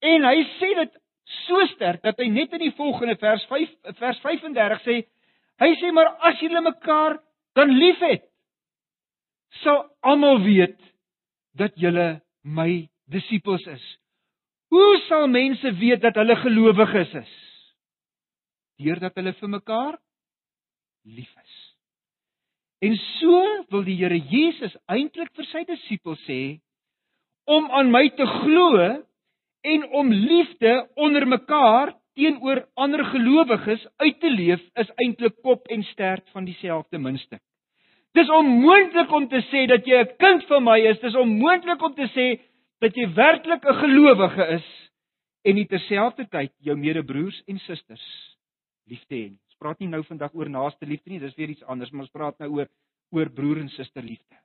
En 0.00 0.24
hy 0.24 0.42
sê 0.58 0.74
dit 0.82 0.98
so 1.46 1.66
sterk 1.74 2.02
dat 2.02 2.20
hy 2.20 2.28
net 2.32 2.52
in 2.56 2.66
die 2.66 2.76
volgende 2.76 3.16
vers 3.20 3.44
5 3.48 3.72
vers 3.98 4.20
35 4.24 4.84
sê 4.84 4.98
hy 5.60 5.70
sê 5.80 5.92
maar 5.92 6.12
as 6.28 6.40
julle 6.40 6.60
mekaar 6.64 7.18
dan 7.56 7.72
liefhet 7.72 8.24
sal 9.62 9.86
almal 10.00 10.42
weet 10.44 10.76
dat 11.58 11.74
julle 11.80 12.20
my 12.42 12.88
disippels 13.10 13.64
is. 13.66 13.84
Hoe 14.68 15.00
sal 15.08 15.26
mense 15.32 15.72
weet 15.80 16.02
dat 16.04 16.18
hulle 16.20 16.36
gelowiges 16.36 17.14
is? 17.22 17.32
Deurdat 18.78 19.16
hulle 19.18 19.32
vir 19.40 19.50
mekaar 19.50 19.96
lief 21.08 21.30
is. 21.42 21.56
En 22.84 22.94
so 23.18 23.42
wil 23.72 23.84
die 23.86 23.96
Here 23.98 24.18
Jesus 24.30 24.76
eintlik 24.86 25.32
vir 25.34 25.48
sy 25.50 25.64
disippels 25.66 26.20
sê 26.28 26.58
om 27.48 27.70
aan 27.74 27.90
my 27.90 28.04
te 28.14 28.26
glo 28.44 28.76
en 29.72 29.86
om 29.98 30.12
liefde 30.12 30.74
onder 31.00 31.26
mekaar 31.26 31.94
teenoor 32.18 32.64
ander 32.74 33.04
gelowiges 33.12 33.84
uit 34.02 34.18
te 34.20 34.30
leef 34.30 34.62
is 34.82 34.90
eintlik 35.04 35.36
kop 35.46 35.68
en 35.70 35.84
stert 35.92 36.26
van 36.34 36.48
dieselfde 36.48 36.98
muntstuk. 36.98 37.42
Dis 38.16 38.30
onmoontlik 38.32 39.12
om 39.14 39.28
te 39.30 39.40
sê 39.50 39.66
dat 39.70 39.86
jy 39.86 40.00
'n 40.02 40.16
kind 40.18 40.46
van 40.50 40.64
my 40.64 40.78
is, 40.80 40.98
dis 41.00 41.14
onmoontlik 41.14 41.82
om 41.82 41.94
te 41.94 42.08
sê 42.16 42.40
dat 42.80 42.96
jy 42.96 43.06
werklik 43.14 43.64
'n 43.64 43.80
gelowige 43.84 44.44
is 44.56 44.68
en 45.44 45.54
nie 45.54 45.66
terselfdertyd 45.66 46.52
jou 46.58 46.76
medebroers 46.76 47.42
en 47.46 47.58
susters 47.58 48.36
lief 48.86 49.04
te 49.06 49.14
hê 49.14 49.30
nie. 49.30 49.40
Ons 49.46 49.58
praat 49.58 49.78
nie 49.80 49.88
nou 49.88 50.02
vandag 50.02 50.34
oor 50.34 50.48
naaste 50.50 50.86
liefde 50.86 51.10
nie, 51.10 51.20
dis 51.20 51.36
weer 51.36 51.50
iets 51.50 51.64
anders, 51.64 51.90
maar 51.90 52.02
ons 52.02 52.10
praat 52.10 52.38
nou 52.38 52.50
oor 52.50 52.68
oor 53.10 53.30
broer 53.30 53.60
en 53.60 53.68
suster 53.68 54.02
liefde. 54.02 54.36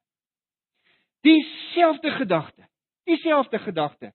Dieselfde 1.24 2.12
gedagte, 2.12 2.64
dieselfde 3.06 3.60
gedagte 3.60 4.14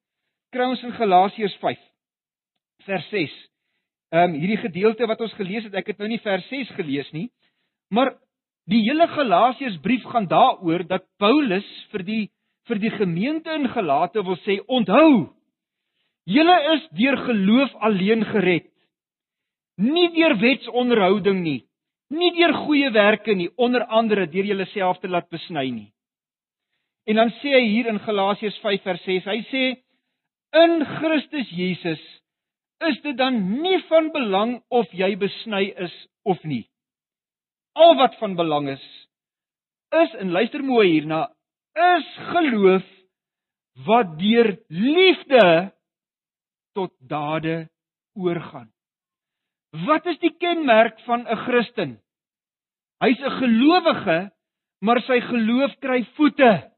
kry 0.50 0.64
ons 0.64 0.82
in 0.82 0.92
Galasiërs 0.92 1.56
5 1.60 1.87
vers 2.88 3.10
6. 3.12 3.36
Ehm 4.14 4.32
um, 4.32 4.38
hierdie 4.40 4.62
gedeelte 4.62 5.06
wat 5.06 5.20
ons 5.20 5.36
gelees 5.36 5.66
het, 5.68 5.76
ek 5.76 5.92
het 5.92 6.00
nou 6.00 6.08
nie 6.08 6.22
vers 6.24 6.46
6 6.48 6.72
gelees 6.78 7.08
nie, 7.12 7.28
maar 7.92 8.14
die 8.68 8.80
hele 8.86 9.08
Galasiërs 9.12 9.78
brief 9.84 10.04
gaan 10.08 10.28
daaroor 10.28 10.84
dat 10.88 11.04
Paulus 11.20 11.68
vir 11.92 12.04
die 12.04 12.24
vir 12.68 12.80
die 12.82 12.92
gemeente 12.92 13.52
in 13.56 13.68
Galate 13.72 14.20
wil 14.24 14.36
sê, 14.44 14.58
onthou, 14.68 15.30
julle 16.28 16.56
is 16.74 16.82
deur 17.00 17.16
geloof 17.24 17.72
alleen 17.88 18.26
gered. 18.28 18.66
Nie 19.80 20.10
deur 20.12 20.34
wetsonderhouding 20.36 21.40
nie, 21.40 21.62
nie 22.12 22.32
deur 22.36 22.52
goeie 22.66 22.90
werke 22.92 23.32
nie, 23.36 23.48
onder 23.56 23.86
andere 23.88 24.26
deur 24.28 24.50
julleself 24.50 25.00
te 25.00 25.08
laat 25.08 25.30
besny 25.32 25.64
nie. 25.70 25.88
En 27.08 27.16
dan 27.22 27.32
sê 27.40 27.54
hy 27.56 27.64
hier 27.70 27.88
in 27.88 28.02
Galasiërs 28.04 28.60
5 28.60 28.84
vers 28.84 29.04
6, 29.08 29.28
hy 29.32 29.40
sê 29.48 29.64
in 30.60 30.84
Christus 30.98 31.48
Jesus 31.56 32.04
is 32.86 33.00
dit 33.02 33.16
dan 33.18 33.38
nie 33.62 33.78
van 33.88 34.10
belang 34.14 34.58
of 34.70 34.90
jy 34.94 35.14
besny 35.18 35.68
is 35.76 35.94
of 36.24 36.42
nie. 36.44 36.64
Al 37.74 37.96
wat 37.98 38.16
van 38.20 38.36
belang 38.38 38.70
is 38.74 38.84
is 39.96 40.14
en 40.20 40.34
luister 40.36 40.60
mooi 40.60 40.86
hierna 40.90 41.22
is 41.96 42.08
geloof 42.28 42.88
wat 43.86 44.18
deur 44.20 44.50
liefde 44.68 45.72
tot 46.76 46.92
dade 47.00 47.68
oorgaan. 48.18 48.68
Wat 49.86 50.06
is 50.06 50.18
die 50.20 50.34
kenmerk 50.36 51.00
van 51.06 51.26
'n 51.26 51.40
Christen? 51.46 52.00
Hy's 53.00 53.20
'n 53.20 53.38
gelowige, 53.40 54.30
maar 54.80 55.00
sy 55.02 55.20
geloof 55.20 55.72
kry 55.80 56.04
voete. 56.16 56.70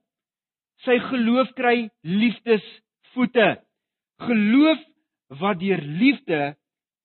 Sy 0.84 0.98
geloof 0.98 1.52
kry 1.54 1.90
liefdes 2.02 2.64
voete. 3.14 3.60
Geloof 4.20 4.78
wat 5.38 5.60
deur 5.60 5.80
liefde 5.80 6.56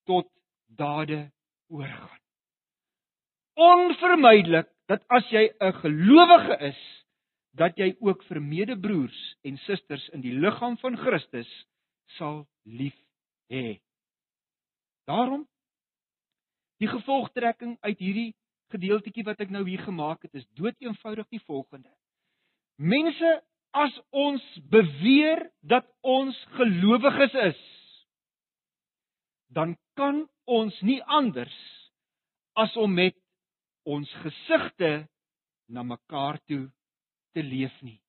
tot 0.10 0.30
dade 0.66 1.32
oorgaan. 1.68 2.22
Onvermydelik 3.54 4.70
dat 4.90 5.04
as 5.08 5.30
jy 5.30 5.50
'n 5.60 5.74
gelowige 5.74 6.58
is, 6.60 6.82
dat 7.56 7.78
jy 7.78 7.96
ook 8.00 8.24
vir 8.28 8.42
medebroers 8.42 9.20
en 9.48 9.58
susters 9.58 10.10
in 10.10 10.22
die 10.22 10.34
liggaam 10.34 10.78
van 10.78 10.98
Christus 10.98 11.50
sal 12.18 12.48
lief 12.64 12.96
hê. 13.52 13.80
Daarom 15.08 15.48
die 16.78 16.88
gevolgtrekking 16.92 17.78
uit 17.80 18.00
hierdie 18.00 18.32
gedeeltjie 18.74 19.24
wat 19.24 19.40
ek 19.40 19.54
nou 19.54 19.64
hier 19.68 19.84
gemaak 19.86 20.26
het 20.26 20.34
is 20.36 20.48
dood 20.60 20.76
eenvoudig 20.84 21.28
die 21.32 21.44
volgende. 21.48 21.92
Mense 22.76 23.42
as 23.72 23.96
ons 24.12 24.44
beweer 24.72 25.46
dat 25.62 25.88
ons 26.02 26.36
gelowiges 26.58 27.34
is, 27.34 27.62
dan 29.56 29.76
kan 29.96 30.26
ons 30.46 30.76
nie 30.84 31.00
anders 31.08 31.56
as 32.60 32.76
om 32.80 32.92
met 32.94 33.16
ons 33.88 34.10
gesigte 34.24 35.08
na 35.72 35.84
mekaar 35.84 36.40
toe 36.50 36.66
te 37.36 37.44
leef 37.44 37.76
nie. 37.82 38.00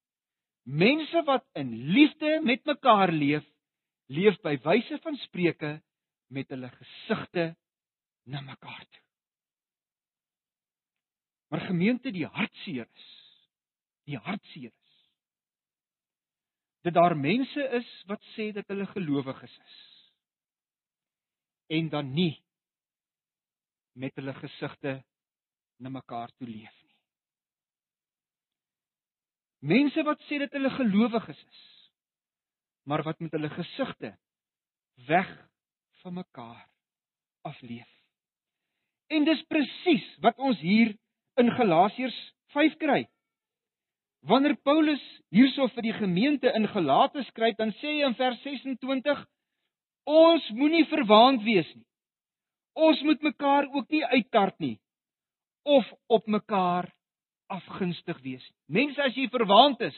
Mense 0.67 1.23
wat 1.27 1.45
in 1.59 1.71
liefde 1.95 2.41
met 2.43 2.65
mekaar 2.67 3.13
leef, 3.15 3.45
leef 4.11 4.39
by 4.43 4.57
wyse 4.65 4.99
van 5.05 5.19
spreuke 5.23 5.73
met 6.35 6.51
hulle 6.51 6.71
gesigte 6.75 7.53
na 8.27 8.43
mekaar 8.43 8.83
toe. 8.83 9.05
Maar 11.51 11.69
gemeente 11.69 12.11
die 12.11 12.27
hartseer 12.27 12.89
is. 12.91 13.11
Die 14.11 14.19
hartseer 14.19 14.73
is 14.73 14.85
dat 16.87 16.95
daar 16.95 17.17
mense 17.19 17.63
is 17.75 17.87
wat 18.07 18.23
sê 18.37 18.53
dat 18.55 18.69
hulle 18.71 18.87
gelowiges 18.93 19.55
is 19.59 19.79
en 21.67 21.89
dan 21.93 22.13
nie 22.15 22.35
met 23.97 24.15
hulle 24.19 24.35
gesigte 24.37 24.99
na 25.81 25.93
mekaar 25.93 26.31
toe 26.37 26.49
leef 26.49 26.77
nie. 26.83 26.95
Mense 29.73 30.05
wat 30.07 30.23
sê 30.29 30.39
dat 30.43 30.55
hulle 30.55 30.71
gelowiges 30.77 31.41
is, 31.43 31.65
maar 32.87 33.03
wat 33.07 33.21
met 33.25 33.35
hulle 33.35 33.51
gesigte 33.57 34.13
weg 35.09 35.31
van 36.03 36.15
mekaar 36.21 36.65
afleef. 37.43 37.91
En 39.09 39.25
dis 39.25 39.43
presies 39.51 40.07
wat 40.23 40.39
ons 40.39 40.61
hier 40.61 40.95
in 41.41 41.51
Galasiërs 41.59 42.17
5 42.55 42.77
kry. 42.81 43.05
Wanneer 44.27 44.57
Paulus 44.67 45.03
hierso 45.31 45.69
vir 45.75 45.87
die 45.87 45.95
gemeente 45.95 46.51
in 46.59 46.67
Galate 46.73 47.23
skryf, 47.29 47.55
dan 47.61 47.71
sê 47.79 47.99
hy 47.99 48.07
in 48.09 48.17
vers 48.19 48.41
26: 48.43 49.23
Ons 50.07 50.45
moenie 50.55 50.87
verwaand 50.87 51.43
wees 51.43 51.69
nie. 51.75 51.85
Ons 52.77 53.01
moet 53.03 53.23
mekaar 53.23 53.67
ook 53.73 53.89
nie 53.91 54.05
uittart 54.05 54.59
nie 54.63 54.77
of 55.67 55.87
op 56.07 56.27
mekaar 56.31 56.87
afgunstig 57.51 58.19
wees 58.23 58.45
nie. 58.45 58.83
Mense 58.83 59.03
as 59.03 59.17
jy 59.19 59.27
verwaand 59.33 59.81
is, 59.83 59.97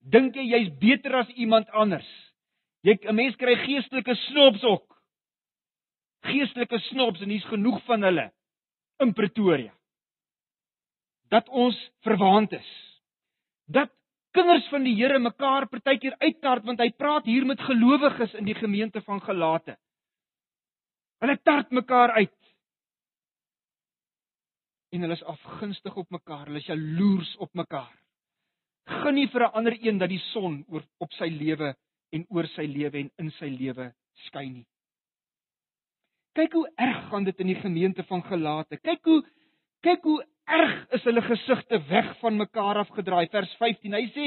dink 0.00 0.36
jy 0.36 0.46
jy's 0.48 0.70
beter 0.80 1.18
as 1.20 1.32
iemand 1.36 1.68
anders. 1.76 2.08
Jy 2.86 2.96
'n 3.02 3.14
mens 3.14 3.36
kry 3.36 3.56
geestelike 3.66 4.14
snobs 4.28 4.62
ook. 4.64 4.86
Geestelike 6.22 6.78
snobs 6.88 7.20
en 7.20 7.30
hier's 7.30 7.50
genoeg 7.50 7.82
van 7.84 8.02
hulle 8.02 8.30
in 9.00 9.12
Pretoria. 9.12 9.74
Dat 11.28 11.48
ons 11.48 11.76
verwaand 12.00 12.52
is. 12.52 12.70
Dat 13.66 13.90
kinders 14.36 14.68
van 14.72 14.84
die 14.84 14.94
Here 14.98 15.18
mekaar 15.22 15.68
partykeer 15.72 16.16
uittart 16.20 16.64
want 16.68 16.80
hy 16.82 16.90
praat 16.98 17.28
hier 17.28 17.46
met 17.48 17.62
gelowiges 17.64 18.34
in 18.38 18.48
die 18.48 18.56
gemeente 18.56 19.02
van 19.06 19.22
Galate. 19.24 19.76
Hulle 21.24 21.38
tart 21.44 21.72
mekaar 21.72 22.12
uit 22.20 22.34
en 24.94 25.02
hulle 25.04 25.16
is 25.18 25.26
afgunstig 25.28 25.96
op 25.98 26.12
mekaar, 26.14 26.46
hulle 26.46 26.60
is 26.62 26.68
jaloers 26.70 27.32
op 27.42 27.50
mekaar. 27.58 27.92
Gun 29.02 29.16
nie 29.18 29.26
vir 29.28 29.42
'n 29.44 29.56
ander 29.58 29.76
een 29.82 29.98
dat 29.98 30.08
die 30.08 30.22
son 30.32 30.64
oor 30.68 30.84
op 31.00 31.12
sy 31.12 31.28
lewe 31.28 31.74
en 32.12 32.24
oor 32.28 32.46
sy 32.54 32.66
lewe 32.66 32.98
en 32.98 33.10
in 33.18 33.30
sy 33.30 33.48
lewe 33.50 33.92
skyn 34.28 34.52
nie. 34.52 34.66
Kyk 36.34 36.52
hoe 36.52 36.68
erg 36.76 37.08
gaan 37.10 37.24
dit 37.24 37.40
in 37.40 37.46
die 37.46 37.60
gemeente 37.60 38.04
van 38.04 38.22
Galate. 38.22 38.76
Kyk 38.76 39.04
hoe 39.04 39.22
kyk 39.82 40.02
hoe 40.02 40.22
erg 40.46 40.74
is 40.96 41.04
hulle 41.06 41.22
gesigte 41.26 41.80
weg 41.90 42.12
van 42.22 42.38
mekaar 42.38 42.80
afgedraai. 42.82 43.28
Vers 43.32 43.52
15. 43.60 43.94
Hy 43.94 44.06
sê: 44.14 44.26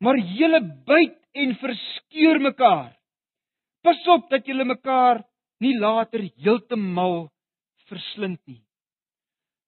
"Maar 0.00 0.16
julle 0.18 0.60
byt 0.86 1.18
en 1.34 1.56
verskeur 1.60 2.40
mekaar. 2.40 2.92
Pas 3.82 4.06
op 4.08 4.30
dat 4.30 4.46
julle 4.46 4.64
mekaar 4.64 5.24
nie 5.60 5.78
later 5.78 6.20
heeltemal 6.20 7.30
verslind 7.88 8.40
nie." 8.46 8.62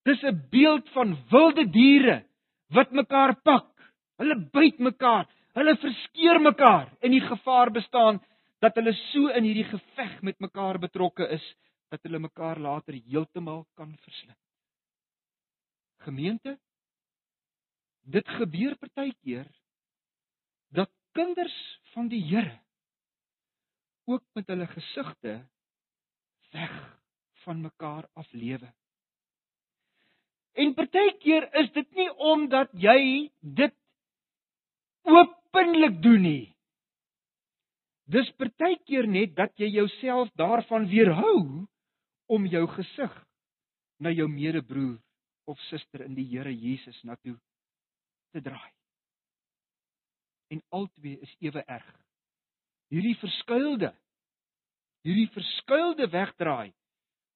Dis 0.05 0.23
'n 0.23 0.47
beeld 0.51 0.89
van 0.89 1.17
wilde 1.31 1.65
diere 1.65 2.23
wat 2.73 2.91
mekaar 2.91 3.35
pak. 3.43 3.67
Hulle 4.17 4.35
byt 4.35 4.79
mekaar, 4.79 5.25
hulle 5.55 5.75
verskeur 5.77 6.39
mekaar 6.39 6.87
en 7.01 7.11
die 7.11 7.21
gevaar 7.21 7.71
bestaan 7.71 8.19
dat 8.61 8.75
hulle 8.75 8.93
so 9.11 9.27
in 9.27 9.43
hierdie 9.43 9.69
geveg 9.69 10.21
met 10.21 10.39
mekaar 10.39 10.79
betrokke 10.79 11.27
is 11.31 11.45
dat 11.89 12.03
hulle 12.03 12.19
mekaar 12.19 12.59
later 12.59 12.93
heeltemal 12.93 13.65
kan 13.75 13.95
verslind. 14.03 14.48
Gemeente, 16.09 16.55
dit 18.09 18.27
gebeur 18.39 18.73
partykeer 18.81 19.45
dat 20.73 20.89
kinders 21.13 21.57
van 21.93 22.07
die 22.09 22.21
Here 22.25 22.55
ook 24.09 24.23
met 24.33 24.47
hulle 24.49 24.65
gesigte 24.67 25.33
weg 26.55 26.77
van 27.43 27.61
mekaar 27.61 28.07
aflewe. 28.17 28.71
En 30.57 30.73
partykeer 30.73 31.45
is 31.61 31.69
dit 31.77 31.91
nie 31.99 32.09
omdat 32.31 32.73
jy 32.73 33.29
dit 33.39 33.75
openlik 35.05 36.01
doen 36.01 36.25
nie. 36.25 36.47
Dis 38.09 38.31
partykeer 38.41 39.05
net 39.05 39.37
dat 39.37 39.53
jy 39.61 39.69
jouself 39.75 40.33
daarvan 40.41 40.89
weerhou 40.89 41.67
om 42.33 42.49
jou 42.49 42.65
gesig 42.79 43.13
na 44.01 44.09
jou 44.09 44.25
medebroer 44.25 44.97
of 45.49 45.61
suster 45.69 46.03
in 46.05 46.15
die 46.17 46.27
Here 46.29 46.51
Jesus 46.53 46.97
na 47.03 47.15
toe 47.23 47.37
te 48.33 48.41
draai. 48.45 48.73
En 50.53 50.61
albei 50.73 51.17
is 51.25 51.33
ewe 51.45 51.63
erg. 51.65 51.89
Hierdie 52.93 53.17
verskuilde 53.21 53.93
hierdie 55.07 55.29
verskuilde 55.33 56.09
wegdraai 56.11 56.71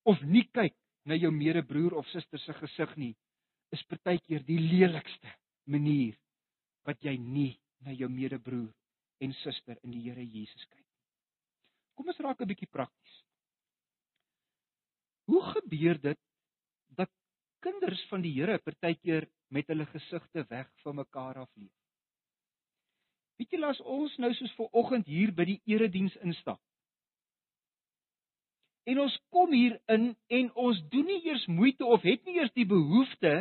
of 0.09 0.21
nie 0.27 0.43
kyk 0.51 0.75
na 1.07 1.15
jou 1.15 1.31
medebroer 1.31 1.95
of 1.99 2.07
suster 2.11 2.41
se 2.43 2.55
gesig 2.59 2.95
nie, 2.99 3.13
is 3.75 3.83
partykeer 3.89 4.43
die 4.47 4.59
lelikste 4.59 5.31
manier 5.71 6.15
wat 6.87 6.99
jy 7.03 7.15
nie 7.17 7.53
na 7.83 7.95
jou 7.95 8.09
medebroer 8.11 8.71
en 9.23 9.35
suster 9.41 9.79
in 9.83 9.95
die 9.95 10.03
Here 10.03 10.23
Jesus 10.23 10.67
kyk 10.67 10.81
nie. 10.81 10.91
Kom 11.95 12.09
ons 12.11 12.19
raak 12.25 12.41
'n 12.41 12.49
bietjie 12.49 12.71
prakties. 12.71 13.15
Hoe 15.27 15.43
gebeur 15.55 15.99
dit 16.01 16.19
kinders 17.63 18.01
van 18.11 18.23
die 18.23 18.33
Here 18.35 18.59
partykeer 18.59 19.27
met 19.53 19.69
hulle 19.71 19.87
gesigte 19.91 20.43
weg 20.49 20.69
van 20.83 20.99
mekaar 20.99 21.39
af 21.45 21.49
leef? 21.55 21.71
Weet 23.39 23.55
jy 23.55 23.59
laat 23.59 23.81
ons 23.81 24.13
nou 24.21 24.31
soos 24.37 24.53
ver 24.57 24.69
oggend 24.83 25.09
hier 25.09 25.33
by 25.35 25.45
die 25.49 25.59
erediens 25.71 26.15
instap. 26.21 26.61
En 28.85 28.99
ons 28.99 29.15
kom 29.31 29.53
hier 29.55 29.77
in 29.91 30.11
en 30.37 30.49
ons 30.59 30.79
doen 30.91 31.07
nie 31.07 31.21
eers 31.29 31.45
moeite 31.47 31.85
of 31.87 32.03
het 32.03 32.25
nie 32.27 32.37
eers 32.41 32.51
die 32.57 32.67
behoefte 32.67 33.33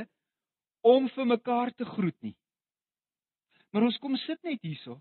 om 0.87 1.09
vir 1.17 1.29
mekaar 1.35 1.73
te 1.75 1.87
groet 1.87 2.19
nie. 2.23 2.37
Maar 3.73 3.89
ons 3.89 3.99
kom 3.99 4.15
sit 4.27 4.43
net 4.47 4.63
hierso 4.63 5.01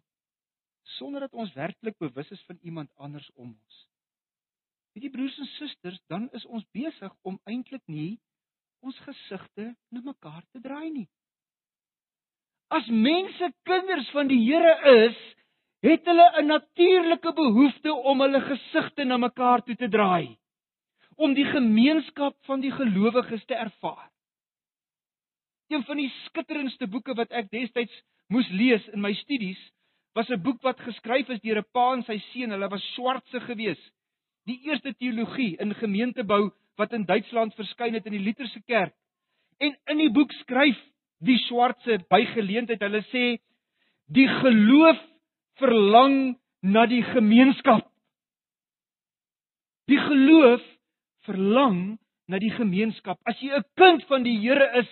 sonder 0.97 1.27
dat 1.27 1.37
ons 1.37 1.53
werklik 1.55 1.97
bewus 2.01 2.29
is 2.33 2.41
van 2.49 2.57
iemand 2.61 2.89
anders 2.97 3.29
om 3.35 3.51
ons. 3.53 3.77
Weet 4.91 5.05
jy 5.07 5.11
broers 5.13 5.37
en 5.39 5.49
susters, 5.55 6.01
dan 6.11 6.27
is 6.35 6.45
ons 6.45 6.65
besig 6.75 7.13
om 7.27 7.39
eintlik 7.47 7.83
nie 7.87 8.19
ons 8.81 8.97
gesigte 9.05 9.73
na 9.91 10.01
mekaar 10.03 10.43
te 10.51 10.59
draai 10.59 10.89
nie. 10.89 11.07
As 12.71 12.87
mense 12.87 13.51
kinders 13.67 14.09
van 14.15 14.29
die 14.31 14.39
Here 14.39 14.75
is, 15.05 15.17
het 15.81 16.05
hulle 16.05 16.27
'n 16.41 16.47
natuurlike 16.47 17.33
behoefte 17.33 17.93
om 17.93 18.21
hulle 18.21 18.41
gesigte 18.41 19.03
na 19.03 19.17
mekaar 19.17 19.63
toe 19.63 19.75
te 19.75 19.89
draai 19.89 20.37
om 21.15 21.33
die 21.33 21.45
gemeenskap 21.45 22.35
van 22.45 22.61
die 22.61 22.71
gelowiges 22.71 23.45
te 23.45 23.53
ervaar. 23.53 24.09
Een 25.69 25.83
van 25.83 25.97
die 25.97 26.09
skitterendste 26.25 26.87
boeke 26.87 27.13
wat 27.13 27.31
ek 27.31 27.51
destyds 27.51 27.93
moes 28.27 28.49
lees 28.49 28.87
in 28.87 29.01
my 29.01 29.13
studies 29.13 29.61
was 30.13 30.29
'n 30.29 30.41
boek 30.41 30.61
wat 30.61 30.79
geskryf 30.79 31.29
is 31.29 31.41
deur 31.41 31.57
'n 31.57 31.71
pa 31.71 31.93
en 31.93 32.03
sy 32.03 32.17
seun. 32.31 32.51
Hulle 32.51 32.69
was 32.69 32.93
swartse 32.93 33.39
gewees. 33.39 33.81
Die 34.45 34.59
eerste 34.63 34.93
teologie 34.93 35.57
in 35.57 35.73
gemeentebou 35.75 36.51
wat 36.79 36.93
in 36.93 37.05
Duitsland 37.05 37.55
verskyn 37.55 37.93
het 37.97 38.05
in 38.05 38.15
die 38.15 38.23
Lutherse 38.23 38.61
kerk. 38.67 38.93
En 39.59 39.75
in 39.93 39.97
die 39.97 40.11
boek 40.13 40.31
skryf 40.41 40.77
die 41.21 41.37
swartse 41.45 41.99
by 42.09 42.23
geleentheid, 42.33 42.81
hulle 42.81 43.03
sê 43.11 43.25
die 44.11 44.27
geloof 44.41 44.99
verlang 45.61 46.35
na 46.61 46.85
die 46.89 47.03
gemeenskap. 47.11 47.85
Die 49.89 49.99
geloof 49.99 50.63
verlang 51.27 51.99
na 52.31 52.39
die 52.41 52.53
gemeenskap. 52.55 53.19
As 53.27 53.39
jy 53.41 53.51
'n 53.51 53.65
kind 53.75 54.03
van 54.09 54.23
die 54.23 54.37
Here 54.39 54.67
is, 54.79 54.87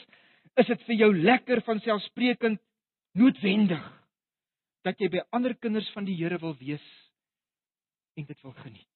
is 0.57 0.67
dit 0.67 0.81
vir 0.87 0.95
jou 0.95 1.13
lekker 1.13 1.61
van 1.61 1.79
selfsprekend 1.79 2.59
noodwendig 3.13 3.85
dat 4.83 4.99
jy 4.99 5.09
by 5.09 5.21
ander 5.31 5.55
kinders 5.55 5.89
van 5.95 6.05
die 6.05 6.15
Here 6.15 6.39
wil 6.39 6.55
wees 6.59 6.85
en 8.17 8.25
dit 8.25 8.41
wil 8.43 8.55
geniet. 8.63 8.88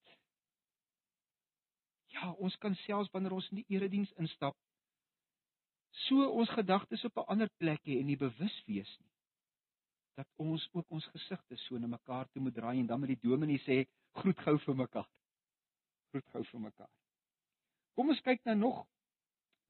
Ja, 2.23 2.31
ons 2.39 2.55
kan 2.63 2.75
selfs 2.85 3.11
wanneer 3.11 3.35
ons 3.35 3.49
in 3.51 3.59
die 3.59 3.75
erediens 3.75 4.11
instap, 4.23 4.55
so 6.07 6.23
ons 6.31 6.49
gedagtes 6.55 7.03
op 7.03 7.17
'n 7.17 7.29
ander 7.35 7.49
plek 7.59 7.81
hê 7.83 7.99
en 7.99 8.07
nie 8.07 8.17
bewus 8.17 8.55
wees 8.65 8.91
nie 8.99 9.13
dat 10.17 10.27
ons 10.37 10.69
ook 10.71 10.89
ons 10.93 11.05
gesigte 11.13 11.57
so 11.57 11.77
na 11.77 11.87
mekaar 11.87 12.27
toe 12.31 12.41
moet 12.41 12.53
draai 12.53 12.79
en 12.79 12.87
dan 12.87 12.99
met 12.99 13.13
die 13.15 13.29
dominee 13.29 13.61
sê 13.65 13.83
groet 14.19 14.39
gou 14.45 14.57
vir 14.65 14.75
mekaar. 14.75 15.07
Groet 16.11 16.27
gou 16.33 16.43
vir 16.51 16.59
mekaar. 16.59 16.91
Kom 17.97 18.09
ons 18.09 18.21
kyk 18.25 18.43
nou 18.45 18.55
nog 18.55 18.83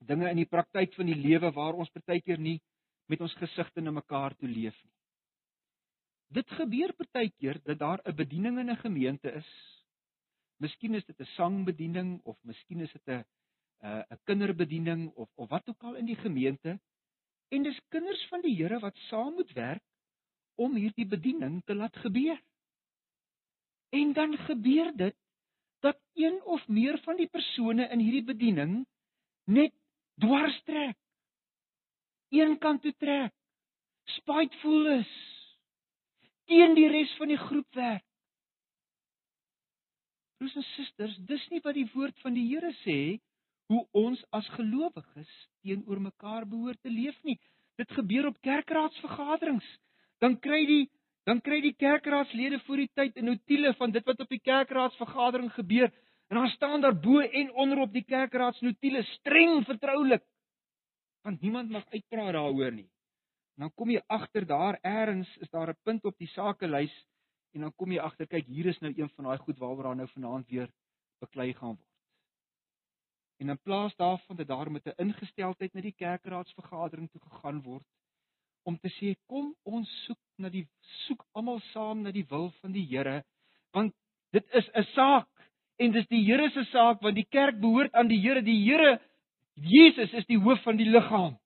dinge 0.04 0.30
in 0.30 0.42
die 0.42 0.50
praktyk 0.50 0.96
van 0.98 1.08
die 1.08 1.20
lewe 1.20 1.52
waar 1.56 1.80
ons 1.80 1.92
partykeer 1.96 2.40
nie 2.40 2.60
met 3.08 3.22
ons 3.22 3.36
gesigte 3.40 3.82
na 3.82 3.92
mekaar 3.92 4.36
toe 4.36 4.50
leef 4.50 4.76
nie. 4.84 4.94
Dit 6.34 6.50
gebeur 6.58 6.94
partykeer 6.98 7.62
dat 7.64 7.80
daar 7.80 8.02
'n 8.06 8.16
bediening 8.16 8.60
in 8.60 8.70
'n 8.70 8.84
gemeente 8.84 9.32
is. 9.32 9.50
Miskien 10.58 10.96
is 10.96 11.06
dit 11.06 11.20
'n 11.20 11.34
sangbediening 11.36 12.22
of 12.24 12.38
miskien 12.44 12.80
is 12.82 12.92
dit 12.92 13.08
'n 13.08 13.24
'n 13.84 14.20
kinderbediening 14.24 15.12
of 15.16 15.30
of 15.36 15.50
wat 15.50 15.70
ook 15.70 15.84
al 15.84 15.96
in 15.96 16.06
die 16.06 16.16
gemeente 16.16 16.80
en 17.50 17.64
dis 17.64 17.82
kinders 17.90 18.28
van 18.30 18.42
die 18.42 18.56
Here 18.56 18.80
wat 18.80 18.96
saam 19.10 19.34
moet 19.34 19.52
werk 19.52 19.84
om 20.56 20.76
hierdie 20.76 21.08
bediening 21.08 21.62
te 21.66 21.76
laat 21.76 21.96
gebeur. 21.98 22.42
En 23.90 24.14
dan 24.14 24.38
gebeur 24.38 24.96
dit 24.96 25.16
dat 25.80 26.00
een 26.14 26.44
of 26.44 26.68
meer 26.68 27.00
van 27.04 27.18
die 27.18 27.28
persone 27.28 27.88
in 27.90 28.00
hierdie 28.00 28.24
bediening 28.24 28.86
net 29.46 29.74
dwars 30.16 30.62
trek. 30.64 30.98
Een 32.30 32.58
kant 32.58 32.82
toe 32.82 32.94
trek. 32.98 33.34
spiteful 34.04 34.88
is, 35.00 35.12
teen 36.46 36.74
die 36.76 36.90
res 36.92 37.12
van 37.16 37.32
die 37.32 37.40
groep 37.40 37.78
werk. 37.80 38.04
Broers 40.44 40.56
en 40.60 40.66
susters, 40.76 41.14
dis 41.24 41.44
nie 41.54 41.62
wat 41.64 41.78
die 41.78 41.86
woord 41.94 42.18
van 42.20 42.34
die 42.36 42.44
Here 42.50 42.74
sê 42.82 42.96
hoe 43.72 43.86
ons 43.96 44.20
as 44.36 44.48
gelowiges 44.58 45.30
teenoor 45.64 46.02
mekaar 46.04 46.44
behoort 46.44 46.82
te 46.84 46.92
leef 46.92 47.16
nie. 47.24 47.38
Dit 47.80 47.94
gebeur 47.96 48.28
op 48.28 48.42
kerkraadsvergaderings. 48.44 49.70
Dan 50.20 50.36
kry 50.44 50.66
die 50.68 50.82
dan 51.24 51.40
kry 51.40 51.62
die 51.64 51.72
kerkraadslede 51.80 52.60
voor 52.66 52.82
die 52.84 52.90
tyd 52.92 53.16
'n 53.16 53.26
notule 53.32 53.72
van 53.80 53.92
dit 53.96 54.04
wat 54.06 54.20
op 54.20 54.30
die 54.36 54.42
kerkraadsvergadering 54.44 55.54
gebeur 55.56 55.88
en 56.28 56.36
dan 56.36 56.50
staan 56.58 56.82
daar 56.82 57.00
bo 57.00 57.20
en 57.20 57.54
onder 57.54 57.80
op 57.80 57.94
die 57.94 58.04
kerkraadsnotule 58.04 59.04
streng 59.16 59.64
vertroulik 59.64 60.24
want 61.24 61.42
niemand 61.42 61.70
mag 61.70 61.86
uitpraat 61.88 62.34
daaroor 62.34 62.72
nie. 62.72 62.90
En 63.56 63.64
dan 63.64 63.72
kom 63.76 63.90
jy 63.90 64.02
agter 64.08 64.46
daar 64.46 64.78
eers 64.82 65.38
is 65.38 65.50
daar 65.50 65.70
'n 65.70 65.80
punt 65.84 66.04
op 66.04 66.18
die 66.18 66.28
sakelys 66.28 67.06
en 67.54 67.66
dan 67.66 67.74
kom 67.78 67.92
jy 67.92 68.00
agter 68.02 68.28
kyk 68.28 68.48
hier 68.50 68.70
is 68.72 68.80
nou 68.82 68.94
een 68.96 69.10
van 69.16 69.30
daai 69.30 69.38
goed 69.46 69.60
waaroor 69.62 69.84
daar 69.90 69.96
nou 69.96 70.08
vanaand 70.14 70.50
weer 70.50 70.70
beklei 71.22 71.54
gaan 71.54 71.76
word. 71.76 71.90
En 73.42 73.50
in 73.50 73.60
plaas 73.60 73.96
daarvan 73.96 74.36
dat 74.36 74.48
daar 74.48 74.72
met 74.72 74.86
'n 74.88 75.02
ingesteldheid 75.06 75.74
na 75.74 75.82
die 75.82 75.96
kerkraadsvergadering 75.98 77.10
toe 77.12 77.22
gegaan 77.22 77.62
word 77.62 77.86
om 78.64 78.78
te 78.80 78.90
sê 78.90 79.16
kom 79.28 79.54
ons 79.64 79.90
soek 80.06 80.20
na 80.38 80.50
die 80.50 80.68
soek 81.06 81.26
almal 81.34 81.60
saam 81.72 82.04
na 82.04 82.12
die 82.12 82.26
wil 82.30 82.52
van 82.62 82.72
die 82.72 82.86
Here 82.88 83.24
want 83.74 83.94
dit 84.32 84.46
is 84.54 84.70
'n 84.74 84.86
saak 84.94 85.28
en 85.80 85.92
dis 85.92 86.08
die 86.08 86.24
Here 86.26 86.50
se 86.50 86.64
saak 86.72 87.02
want 87.02 87.16
die 87.16 87.28
kerk 87.30 87.60
behoort 87.60 87.94
aan 87.94 88.08
die 88.08 88.22
Here 88.22 88.42
die 88.42 88.64
Here 88.64 89.00
Jesus 89.56 90.14
is 90.14 90.26
die 90.26 90.40
hoof 90.40 90.64
van 90.64 90.78
die 90.78 90.90
liggaam. 90.90 91.38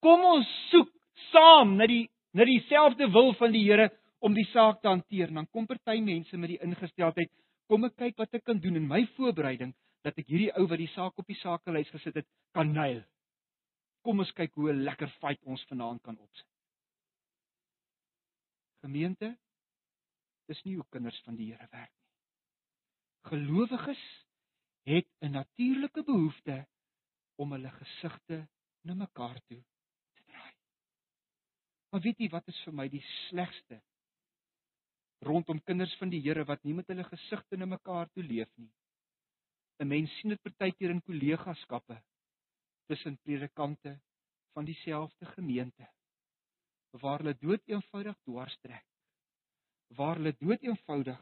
Kom 0.00 0.22
ons 0.24 0.46
soek 0.70 0.90
saam 1.32 1.76
na 1.76 1.86
die 1.86 2.08
na 2.32 2.44
dieselfde 2.44 3.10
wil 3.10 3.32
van 3.34 3.52
die 3.52 3.64
Here 3.64 3.90
om 4.20 4.34
die 4.36 4.46
saak 4.52 4.80
te 4.82 4.88
hanteer. 4.88 5.32
Dan 5.32 5.48
kom 5.50 5.66
party 5.66 6.00
mense 6.04 6.36
met 6.36 6.54
die 6.54 6.60
ingesteldheid, 6.64 7.30
kom 7.70 7.86
ek 7.88 7.96
kyk 7.96 8.18
wat 8.20 8.34
ek 8.36 8.44
kan 8.44 8.60
doen 8.60 8.76
in 8.80 8.88
my 8.88 9.04
voorbereiding 9.16 9.74
dat 10.04 10.16
ek 10.18 10.28
hierdie 10.32 10.52
ou 10.56 10.66
wat 10.68 10.80
die 10.80 10.90
saak 10.94 11.18
op 11.20 11.28
die 11.28 11.38
sakelys 11.40 11.90
gesit 11.92 12.16
het, 12.22 12.28
kan 12.56 12.72
nail. 12.72 13.02
Kom 14.04 14.22
ons 14.22 14.32
kyk 14.32 14.54
hoe 14.56 14.72
'n 14.72 14.84
lekker 14.84 15.10
fight 15.20 15.42
ons 15.44 15.64
vanaand 15.68 16.02
kan 16.02 16.16
opsit. 16.16 16.48
Gemeente, 18.80 19.36
dis 20.48 20.62
nie 20.64 20.76
hoe 20.76 20.86
kinders 20.90 21.20
van 21.26 21.36
die 21.36 21.52
Here 21.52 21.68
werk 21.70 21.92
nie. 21.92 22.08
Gelowiges 23.28 24.04
het 24.88 25.08
'n 25.20 25.32
natuurlike 25.32 26.02
behoefte 26.02 26.66
om 27.36 27.52
hulle 27.52 27.70
gesigte 27.70 28.48
na 28.82 28.94
mekaar 28.94 29.38
toe 29.48 29.60
te 30.14 30.22
draai. 30.24 30.54
Maar 31.90 32.00
weet 32.00 32.18
jy 32.18 32.28
wat 32.28 32.48
is 32.48 32.62
vir 32.64 32.74
my 32.74 32.88
die 32.88 33.04
slegste 33.28 33.82
rondom 35.20 35.60
kinders 35.64 35.94
van 36.00 36.10
die 36.12 36.20
Here 36.24 36.44
wat 36.48 36.62
nie 36.64 36.74
met 36.74 36.88
hulle 36.88 37.04
gesigte 37.04 37.56
na 37.56 37.66
mekaar 37.68 38.08
toe 38.14 38.24
leef 38.24 38.50
nie. 38.56 38.70
'n 39.80 39.88
Mens 39.88 40.12
sien 40.18 40.30
dit 40.34 40.42
partykeer 40.42 40.90
in 40.90 41.02
kollegaskappe 41.02 41.96
tussen 42.88 43.18
predikante 43.24 44.00
van 44.52 44.64
dieselfde 44.64 45.26
gemeente 45.36 45.88
waar 47.02 47.22
hulle 47.22 47.36
dood 47.38 47.62
eenvoudig 47.70 48.16
dwarstrek. 48.26 48.86
Waar 49.96 50.16
hulle 50.16 50.34
dood 50.38 50.62
eenvoudig 50.62 51.20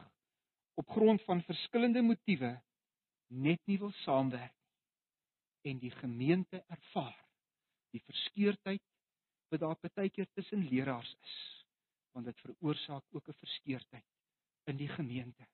op 0.74 0.88
grond 0.88 1.22
van 1.22 1.42
verskillende 1.42 2.02
motiewe 2.02 2.54
net 3.28 3.60
nie 3.66 3.78
wil 3.78 3.92
saamwerk 4.04 4.54
en 5.68 5.78
die 5.78 5.90
gemeente 5.90 6.62
ervaar 6.66 7.18
die 7.92 8.02
verskeurdheid 8.04 8.82
wat 9.50 9.60
daar 9.60 9.76
baie 9.94 10.10
keer 10.10 10.28
tussen 10.34 10.64
leraars 10.70 11.10
is 11.22 11.57
want 12.12 12.26
dit 12.26 12.40
veroorsaak 12.40 13.04
ook 13.10 13.28
'n 13.28 13.40
verskeurdheid 13.40 14.06
in 14.64 14.76
die 14.76 14.88
gemeente. 14.88 15.46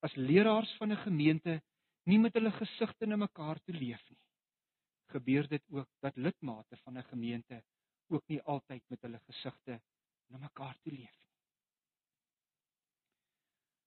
As 0.00 0.14
leraars 0.14 0.76
van 0.76 0.92
'n 0.92 1.04
gemeente 1.04 1.62
nie 2.04 2.18
met 2.18 2.34
hulle 2.34 2.52
gesigte 2.52 3.06
na 3.06 3.16
mekaar 3.16 3.60
toe 3.64 3.74
leef 3.74 4.08
nie 4.10 4.20
gebeur 5.06 5.48
dit 5.48 5.62
ook 5.70 5.88
dat 6.00 6.16
lidmate 6.16 6.76
van 6.76 6.98
'n 6.98 7.02
gemeente 7.02 7.62
ook 8.08 8.26
nie 8.26 8.42
altyd 8.42 8.82
met 8.88 9.00
hulle 9.00 9.20
gesigte 9.26 9.80
na 10.26 10.38
mekaar 10.38 10.76
toe 10.82 10.92
leef 10.92 11.16
nie. 11.18 11.32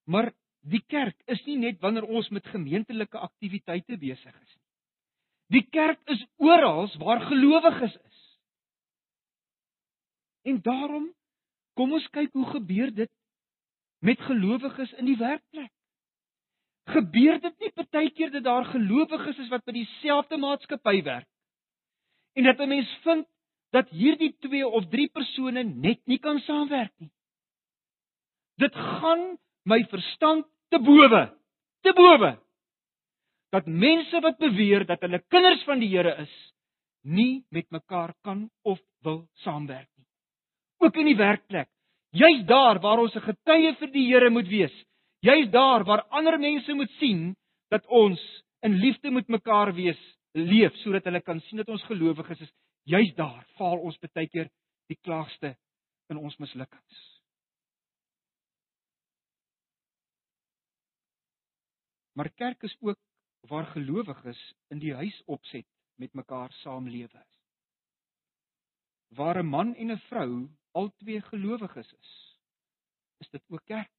Maar 0.03 0.33
die 0.59 0.83
kerk 0.87 1.21
is 1.25 1.43
nie 1.45 1.57
net 1.57 1.79
wanneer 1.79 2.03
ons 2.03 2.29
met 2.29 2.45
gemeentelike 2.45 3.17
aktiwiteite 3.17 3.97
besig 3.97 4.41
is 4.41 4.55
nie. 4.55 4.67
Die 5.47 5.69
kerk 5.69 6.01
is 6.05 6.25
oral 6.35 6.97
waar 6.97 7.21
gelowiges 7.21 7.95
is. 7.95 8.39
En 10.41 10.61
daarom 10.61 11.13
kom 11.79 11.95
ons 11.95 12.07
kyk 12.11 12.33
hoe 12.35 12.47
gebeur 12.51 12.91
dit 12.91 13.11
met 14.03 14.19
gelowiges 14.27 14.91
in 14.99 15.07
die 15.07 15.17
werkplek. 15.19 15.71
Gebeur 16.91 17.37
dit 17.39 17.63
nie 17.63 17.71
partykeer 17.77 18.31
dat 18.33 18.43
daar 18.47 18.67
gelowiges 18.73 19.39
is 19.45 19.51
wat 19.53 19.63
by 19.67 19.75
dieselfde 19.77 20.39
maatskappy 20.41 20.99
werk 21.07 21.27
en 22.35 22.45
dat 22.47 22.59
'n 22.59 22.69
mens 22.69 22.89
vind 23.03 23.27
dat 23.71 23.89
hierdie 23.89 24.33
twee 24.39 24.67
of 24.67 24.89
drie 24.89 25.07
persone 25.09 25.63
net 25.63 25.99
nie 26.05 26.19
kan 26.19 26.39
saamwerk 26.39 26.93
nie. 26.99 27.11
Dit 28.57 28.75
gaan 28.75 29.37
my 29.63 29.83
verstand 29.89 30.45
te 30.69 30.79
bowe. 30.79 31.23
Te 31.81 31.93
bowe 31.93 32.37
dat 33.49 33.65
mense 33.65 34.19
wat 34.21 34.37
beweer 34.37 34.85
dat 34.85 35.01
hulle 35.01 35.23
kinders 35.27 35.63
van 35.63 35.79
die 35.79 35.89
Here 35.89 36.15
is, 36.21 36.33
nie 37.01 37.45
met 37.49 37.69
mekaar 37.71 38.13
kan 38.21 38.49
of 38.61 38.79
wil 39.01 39.27
saamwerk. 39.33 39.88
Ook 40.79 40.95
in 40.95 41.09
die 41.11 41.17
werkplek, 41.19 41.67
juis 42.15 42.45
daar 42.47 42.79
waar 42.79 42.99
ons 42.99 43.15
'n 43.15 43.27
getuie 43.27 43.75
vir 43.75 43.91
die 43.91 44.07
Here 44.07 44.29
moet 44.29 44.47
wees, 44.47 44.75
juis 45.21 45.49
daar 45.51 45.83
waar 45.83 46.07
ander 46.09 46.39
mense 46.39 46.73
moet 46.73 46.91
sien 46.99 47.35
dat 47.69 47.85
ons 47.87 48.19
in 48.61 48.73
liefde 48.73 49.11
met 49.11 49.27
mekaar 49.27 49.73
wees, 49.73 49.99
leef 50.33 50.75
sodat 50.83 51.03
hulle 51.03 51.21
kan 51.21 51.39
sien 51.39 51.57
dat 51.57 51.69
ons 51.69 51.83
gelowiges 51.83 52.41
is, 52.41 52.51
juis 52.83 53.13
daar 53.15 53.45
faal 53.57 53.79
ons 53.79 53.97
baie 53.99 54.27
keer 54.27 54.49
die 54.87 54.97
klaagste 55.01 55.55
in 56.09 56.17
ons 56.17 56.37
mislukkings. 56.37 57.19
Maar 62.13 62.29
kerk 62.35 62.63
is 62.63 62.75
ook 62.81 62.97
waar 63.47 63.65
gelowiges 63.65 64.39
in 64.69 64.79
die 64.79 64.93
huis 64.93 65.21
opset 65.25 65.67
met 65.95 66.13
mekaar 66.13 66.51
saamlewe 66.63 67.19
is. 67.19 67.37
Waar 69.15 69.39
'n 69.39 69.45
man 69.45 69.75
en 69.75 69.91
'n 69.91 70.01
vrou 70.09 70.49
albei 70.71 71.21
gelowiges 71.21 71.91
is, 71.93 72.11
is 73.17 73.29
dit 73.29 73.43
ook 73.47 73.65
kerk. 73.65 73.91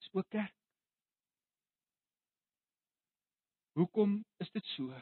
Is 0.00 0.08
ook 0.12 0.28
kerk. 0.28 0.54
Hoekom 3.74 4.24
is 4.38 4.50
dit 4.50 4.66
so? 4.76 4.94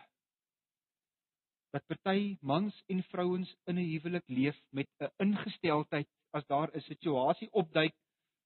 Dat 1.72 1.86
party 1.86 2.36
mans 2.40 2.82
en 2.86 3.02
vrouens 3.02 3.56
in 3.64 3.76
'n 3.78 3.88
huwelik 3.92 4.28
leef 4.28 4.58
met 4.70 4.88
'n 5.00 5.12
ingesteldheid 5.16 6.08
as 6.30 6.46
daar 6.46 6.70
'n 6.76 6.80
situasie 6.80 7.50
opduik 7.52 7.94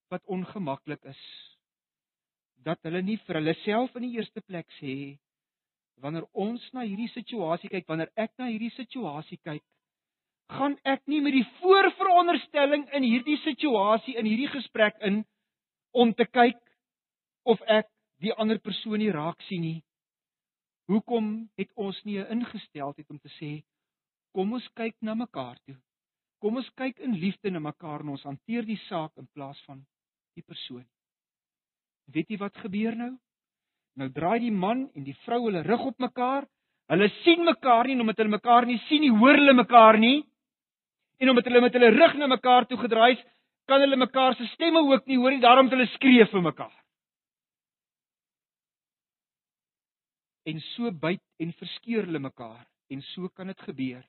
wat 0.09 0.25
ongemaklik 0.25 1.05
is 1.05 1.23
dat 2.67 2.83
hulle 2.83 3.03
nie 3.03 3.19
vir 3.27 3.39
hulle 3.39 3.55
self 3.55 3.95
in 3.95 4.03
die 4.03 4.17
eerste 4.19 4.41
plek 4.41 4.69
sê 4.81 5.19
wanneer 6.03 6.27
ons 6.33 6.65
na 6.73 6.85
hierdie 6.85 7.09
situasie 7.13 7.71
kyk, 7.73 7.87
wanneer 7.89 8.11
ek 8.17 8.35
na 8.39 8.51
hierdie 8.51 8.73
situasie 8.75 9.39
kyk, 9.47 9.63
gaan 10.47 10.77
ek 10.87 11.03
nie 11.11 11.21
met 11.21 11.35
die 11.35 11.47
voorveronderstelling 11.61 12.87
in 12.95 13.03
hierdie 13.03 13.39
situasie 13.43 14.15
in 14.19 14.29
hierdie 14.29 14.51
gesprek 14.53 14.99
in 15.03 15.25
om 15.93 16.13
te 16.15 16.27
kyk 16.27 16.61
of 17.45 17.63
ek 17.67 17.89
die 18.23 18.33
ander 18.33 18.59
persoon 18.63 19.01
nie 19.03 19.13
raak 19.13 19.43
sien 19.49 19.63
nie. 19.63 19.81
Hoekom 20.87 21.49
het 21.59 21.73
ons 21.75 21.99
nie 22.05 22.19
'n 22.19 22.31
ingesteldheid 22.39 23.11
om 23.11 23.19
te 23.19 23.33
sê 23.41 23.65
kom 24.33 24.53
ons 24.53 24.69
kyk 24.75 24.95
na 25.01 25.15
mekaar 25.15 25.59
toe. 25.67 25.77
Kom 26.41 26.57
ons 26.57 26.71
kyk 26.77 26.99
in 27.01 27.15
liefde 27.17 27.51
na 27.51 27.59
mekaar 27.59 28.01
en 28.01 28.09
ons 28.09 28.23
hanteer 28.23 28.67
die 28.67 28.81
saak 28.89 29.17
in 29.17 29.27
plaas 29.35 29.61
van 29.67 29.85
die 30.37 30.43
persoon. 30.43 30.85
Weet 32.13 32.31
jy 32.31 32.39
wat 32.39 32.57
gebeur 32.57 32.95
nou? 32.95 33.17
Nou 33.97 34.09
draai 34.13 34.39
die 34.41 34.53
man 34.53 34.91
en 34.95 35.05
die 35.05 35.17
vrou 35.25 35.47
hulle 35.47 35.63
rug 35.63 35.87
op 35.91 35.99
mekaar. 35.99 36.47
Hulle 36.93 37.09
sien 37.25 37.45
mekaar 37.45 37.89
nie 37.89 37.97
omdat 38.01 38.17
hulle 38.17 38.37
mekaar 38.37 38.67
nie 38.67 38.79
sien 38.89 39.01
nie, 39.01 39.11
hoor 39.11 39.35
hulle 39.35 39.55
mekaar 39.55 39.99
nie. 39.99 40.23
En 41.17 41.31
omdat 41.31 41.45
hulle 41.49 41.61
met 41.61 41.73
hulle 41.73 41.91
rug 41.95 42.15
na 42.15 42.27
mekaar 42.27 42.67
toe 42.67 42.79
gedraai 42.79 43.13
is, 43.17 43.23
kan 43.67 43.81
hulle 43.81 43.97
mekaar 43.97 44.35
se 44.37 44.47
stemme 44.53 44.83
ook 44.85 45.07
nie 45.07 45.19
hoor 45.19 45.35
nie, 45.35 45.43
daarom 45.43 45.67
het 45.67 45.75
hulle 45.75 45.89
skree 45.95 46.27
vir 46.31 46.43
mekaar. 46.43 46.75
En 50.47 50.61
so 50.73 50.91
byt 50.93 51.23
en 51.43 51.55
verskeur 51.59 52.07
hulle 52.07 52.23
mekaar 52.23 52.67
en 52.95 53.03
so 53.11 53.29
kan 53.35 53.51
dit 53.51 53.65
gebeur 53.67 54.05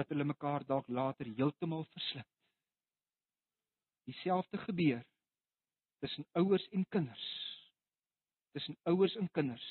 dat 0.00 0.08
hulle 0.08 0.24
mekaar 0.24 0.64
dalk 0.64 0.88
later 0.88 1.28
heeltemal 1.36 1.84
verslip. 1.92 2.28
Dieselfde 4.08 4.58
gebeur 4.64 5.02
tussen 6.02 6.24
ouers 6.32 6.64
en 6.72 6.86
kinders. 6.88 7.26
Tussen 8.56 8.76
ouers 8.88 9.14
en 9.16 9.28
kinders. 9.30 9.66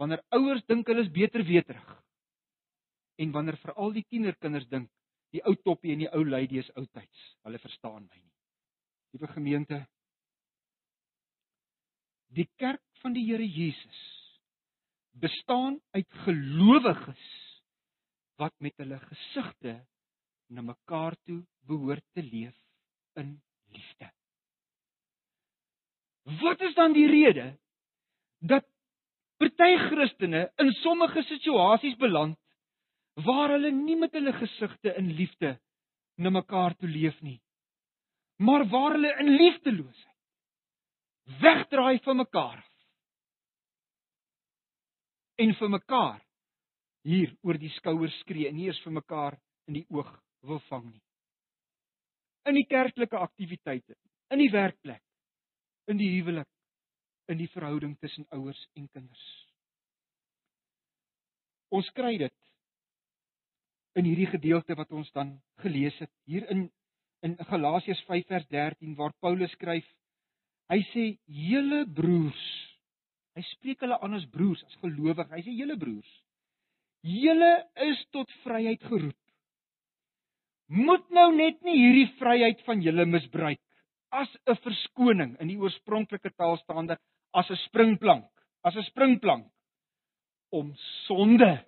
Wanneer 0.00 0.22
ouers 0.38 0.62
dink 0.70 0.86
hulle 0.88 1.04
is 1.04 1.10
beter 1.12 1.44
weterig. 1.44 1.90
En 3.18 3.34
wanneer 3.34 3.58
veral 3.62 3.92
die 3.98 4.06
tienerkinders 4.08 4.70
dink 4.70 4.90
die 5.34 5.42
ou 5.42 5.54
toppie 5.66 5.94
en 5.94 6.04
die 6.04 6.10
ou 6.14 6.22
lady 6.26 6.60
is 6.62 6.70
oudtyds. 6.78 7.22
Hulle 7.46 7.58
verstaan 7.62 8.04
my 8.06 8.20
nie. 8.20 8.32
Liewe 9.14 9.30
gemeente, 9.34 9.80
die 12.34 12.46
kerk 12.58 12.82
van 13.02 13.14
die 13.14 13.24
Here 13.26 13.46
Jesus 13.46 14.02
bestaan 15.22 15.78
uit 15.94 16.10
gelowiges 16.24 17.26
wat 18.42 18.54
met 18.58 18.74
hulle 18.82 18.98
gesigte 18.98 19.76
na 20.50 20.64
mekaar 20.66 21.14
toe 21.22 21.44
behoort 21.68 22.04
te 22.18 22.22
leef 22.22 22.56
in 23.20 23.36
liefde. 23.70 24.10
Wat 26.42 26.60
is 26.66 26.74
dan 26.74 26.96
die 26.96 27.06
rede 27.06 27.52
dat 28.42 28.66
party 29.38 29.76
Christene 29.86 30.48
in 30.62 30.72
sommige 30.82 31.22
situasies 31.30 31.94
beland 32.00 32.38
waar 33.14 33.54
hulle 33.54 33.70
nie 33.70 33.96
met 33.96 34.12
hulle 34.12 34.32
gesigte 34.32 34.94
in 34.98 35.12
liefde 35.14 35.54
na 36.18 36.30
mekaar 36.30 36.74
toe 36.78 36.88
leef 36.88 37.20
nie, 37.22 37.40
maar 38.42 38.66
waar 38.68 38.96
hulle 38.96 39.14
in 39.22 39.36
liefdeloosheid 39.36 40.12
wegdraai 41.40 41.98
van 42.04 42.16
mekaar 42.16 42.58
af 42.58 42.74
en 45.42 45.54
vir 45.58 45.70
mekaar 45.70 46.20
hier 47.04 47.32
oor 47.42 47.58
die 47.58 47.72
skouers 47.78 48.14
skree 48.22 48.48
en 48.48 48.56
nie 48.56 48.68
eens 48.70 48.80
vir 48.84 48.94
mekaar 49.00 49.36
in 49.68 49.80
die 49.80 49.86
oog 49.92 50.10
wil 50.46 50.60
vang 50.68 50.86
nie. 50.90 51.02
In 52.48 52.58
die 52.58 52.66
kerklike 52.68 53.18
aktiwiteite, 53.18 53.96
in 54.32 54.40
die 54.40 54.50
werkplek, 54.52 55.02
in 55.90 55.98
die 56.00 56.10
huwelik, 56.16 56.48
in 57.32 57.40
die 57.40 57.48
verhouding 57.52 57.96
tussen 58.00 58.26
ouers 58.36 58.60
en 58.76 58.88
kinders. 58.92 59.24
Ons 61.74 61.88
kry 61.96 62.16
dit 62.20 62.34
in 63.94 64.08
hierdie 64.08 64.30
gedeelte 64.30 64.76
wat 64.78 64.92
ons 64.92 65.10
dan 65.12 65.36
gelees 65.62 65.98
het 66.02 66.10
hier 66.26 66.48
in 66.50 66.70
in 67.24 67.38
Galasiërs 67.48 68.02
5 68.04 68.26
vers 68.28 68.46
13 68.52 68.96
waar 68.98 69.14
Paulus 69.20 69.52
skryf 69.56 69.86
hy 70.72 70.80
sê 70.92 71.06
julle 71.50 71.84
broers 71.86 72.44
hy 73.36 73.42
spreek 73.54 73.80
hulle 73.80 73.98
aan 74.00 74.18
as 74.18 74.26
broers 74.34 74.64
as 74.68 74.76
gelowiges 74.82 75.32
hy 75.32 75.42
sê 75.46 75.54
julle 75.56 75.78
broers 75.80 76.12
julle 77.04 77.52
is 77.84 78.00
tot 78.16 78.30
vryheid 78.44 78.82
geroep. 78.88 79.16
Moet 80.72 81.10
nou 81.12 81.28
net 81.36 81.60
nie 81.66 81.76
hierdie 81.76 82.08
vryheid 82.18 82.62
van 82.64 82.80
julle 82.82 83.04
misbruik 83.06 83.60
as 84.14 84.30
'n 84.46 84.56
verskoning 84.56 85.36
in 85.40 85.48
die 85.48 85.58
oorspronklike 85.58 86.30
taal 86.36 86.56
staande 86.56 86.96
as 87.34 87.50
'n 87.50 87.56
springplank, 87.66 88.30
as 88.64 88.76
'n 88.76 88.82
springplank 88.82 89.46
om 90.50 90.74
sonde 91.06 91.64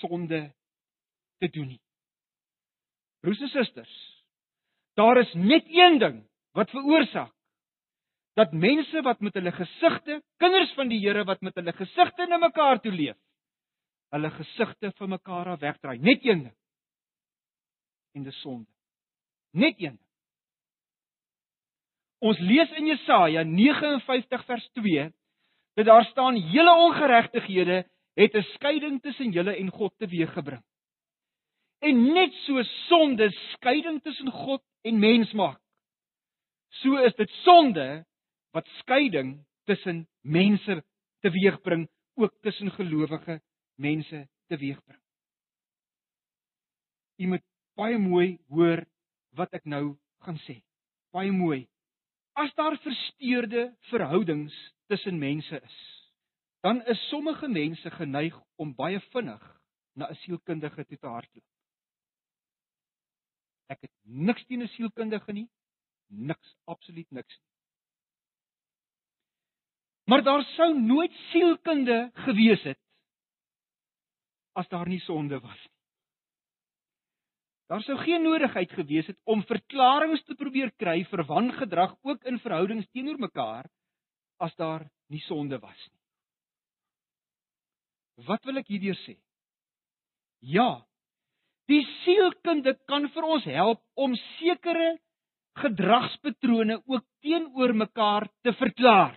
sonde 0.00 0.52
te 1.38 1.48
doen 1.48 1.68
nie. 1.74 1.80
Broers 3.20 3.40
en 3.40 3.52
susters, 3.52 3.94
daar 4.94 5.20
is 5.20 5.32
net 5.34 5.66
een 5.68 5.98
ding 5.98 6.20
wat 6.56 6.70
veroorsaak 6.70 7.32
dat 8.36 8.52
mense 8.52 9.00
wat 9.02 9.20
met 9.24 9.34
hulle 9.34 9.52
gesigte, 9.52 10.20
kinders 10.36 10.72
van 10.76 10.90
die 10.92 10.98
Here 11.00 11.24
wat 11.24 11.40
met 11.40 11.56
hulle 11.56 11.72
gesigte 11.72 12.26
na 12.28 12.36
mekaar 12.36 12.80
toe 12.84 12.92
leef, 12.92 13.16
hulle 14.12 14.30
gesigte 14.30 14.92
van 14.98 15.14
mekaar 15.14 15.54
af 15.54 15.60
wegdraai. 15.60 15.98
Net 15.98 16.24
een 16.24 16.42
ding 16.44 16.56
en 18.16 18.24
dis 18.24 18.40
sonde. 18.40 18.68
Net 19.52 19.80
een. 19.80 19.98
Ons 22.24 22.38
lees 22.40 22.70
in 22.80 22.88
Jesaja 22.88 23.44
59 23.44 24.44
vers 24.48 24.68
2 24.80 25.10
dat 25.76 25.88
daar 25.88 26.06
staan 26.08 26.38
hele 26.40 26.72
ongeregtighede 26.86 27.84
het 28.16 28.34
'n 28.34 28.48
skeiding 28.54 29.02
tussen 29.02 29.30
julle 29.30 29.56
en 29.56 29.70
God 29.70 29.92
teweeggebring. 29.98 30.64
En 31.84 32.12
net 32.12 32.32
so 32.44 32.62
sonde 32.62 33.30
skeiding 33.52 34.02
tussen 34.02 34.30
God 34.32 34.62
en 34.82 34.98
mens 34.98 35.32
maak. 35.32 35.60
So 36.82 36.96
is 37.04 37.14
dit 37.14 37.30
sonde 37.44 38.04
wat 38.56 38.68
skeiding 38.80 39.46
tussen 39.64 40.06
mense 40.20 40.84
teweegbring, 41.20 41.88
ook 42.14 42.34
tussen 42.40 42.70
gelowige 42.70 43.40
mense 43.74 44.28
teweegbring. 44.48 45.00
Jy 47.16 47.28
moet 47.32 47.44
baie 47.76 47.98
mooi 48.00 48.36
hoor 48.52 48.84
wat 49.36 49.52
ek 49.56 49.64
nou 49.68 49.96
gaan 50.24 50.38
sê. 50.44 50.60
Baie 51.12 51.32
mooi. 51.32 51.64
As 52.36 52.52
daar 52.56 52.76
versteurde 52.84 53.70
verhoudings 53.90 54.54
tussen 54.92 55.18
mense 55.18 55.60
is, 55.60 55.76
dan 56.64 56.82
is 56.84 57.00
sommige 57.08 57.48
mense 57.48 57.90
geneig 57.90 58.36
om 58.60 58.74
baie 58.76 59.00
vinnig 59.12 59.44
na 59.96 60.08
'n 60.10 60.18
sielkundige 60.24 60.84
toe 60.84 60.98
te 60.98 61.06
hardloop. 61.06 61.55
Ek 63.72 63.80
het 63.82 63.92
niks 64.02 64.44
teen 64.46 64.62
'n 64.62 64.68
sielkundige 64.68 65.32
nie, 65.32 65.48
niks, 66.08 66.56
absoluut 66.64 67.10
niks. 67.10 67.40
Maar 70.06 70.22
daar 70.22 70.42
sou 70.54 70.80
nooit 70.80 71.12
sielkunde 71.30 72.10
gewees 72.14 72.62
het 72.62 72.78
as 74.54 74.68
daar 74.68 74.88
nie 74.88 75.00
sonde 75.00 75.40
was 75.40 75.62
nie. 75.64 75.76
Daar 77.66 77.82
sou 77.82 77.96
geen 77.98 78.22
nodigheid 78.22 78.70
gewees 78.70 79.06
het 79.10 79.18
om 79.24 79.42
verklaringe 79.42 80.22
te 80.22 80.34
probeer 80.38 80.70
kry 80.78 81.00
vir 81.10 81.24
wangedrag 81.26 81.96
ook 82.06 82.24
in 82.30 82.38
verhoudings 82.38 82.86
teenoor 82.94 83.18
mekaar 83.18 83.66
as 84.38 84.54
daar 84.54 84.86
nie 85.10 85.22
sonde 85.26 85.58
was 85.58 85.80
nie. 85.90 86.02
Wat 88.26 88.44
wil 88.44 88.62
ek 88.62 88.70
hierdeur 88.70 88.96
sê? 89.02 89.16
Ja. 90.40 90.86
Die 91.70 91.82
sielkunde 92.04 92.76
kan 92.86 93.08
vir 93.14 93.26
ons 93.26 93.46
help 93.50 93.82
om 93.98 94.14
sekere 94.38 94.94
gedragspatrone 95.58 96.78
ook 96.84 97.04
teenoor 97.24 97.74
mekaar 97.74 98.28
te 98.44 98.52
verklaar. 98.60 99.16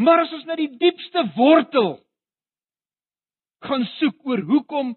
Maar 0.00 0.24
as 0.24 0.32
ons 0.36 0.46
na 0.48 0.56
die 0.58 0.70
diepste 0.80 1.24
wortel 1.36 1.98
gaan 3.66 3.84
soek 3.98 4.26
oor 4.28 4.42
hoekom 4.48 4.94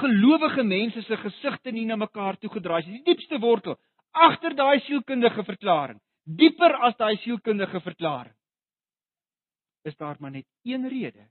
gelowige 0.00 0.64
mense 0.64 1.02
se 1.02 1.16
gesigte 1.20 1.72
nie 1.72 1.86
na 1.88 1.96
mekaar 1.96 2.36
toe 2.40 2.50
gedraai 2.52 2.80
is. 2.82 2.90
Die 2.90 3.06
diepste 3.12 3.40
wortel 3.40 3.78
agter 4.10 4.56
daai 4.58 4.80
sielkundige 4.86 5.44
verklaring, 5.46 6.00
dieper 6.24 6.74
as 6.86 6.96
daai 6.98 7.16
sielkundige 7.22 7.80
verklaring, 7.84 8.34
is 9.86 9.96
daar 9.96 10.16
maar 10.20 10.34
net 10.34 10.46
een 10.66 10.88
rede 10.88 11.28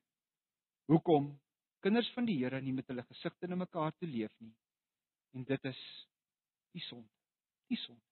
hoekom 0.89 1.33
kinders 1.79 2.09
van 2.15 2.25
die 2.25 2.37
Here 2.41 2.61
nie 2.61 2.73
met 2.73 2.87
hulle 2.87 3.05
gesigte 3.07 3.47
na 3.47 3.55
mekaar 3.55 3.91
toe 3.97 4.09
leef 4.09 4.31
nie. 4.39 4.53
En 5.33 5.43
dit 5.43 5.65
is 5.65 5.81
die 6.75 6.83
sonde. 6.87 7.09
Die 7.69 7.77
sonde. 7.77 8.03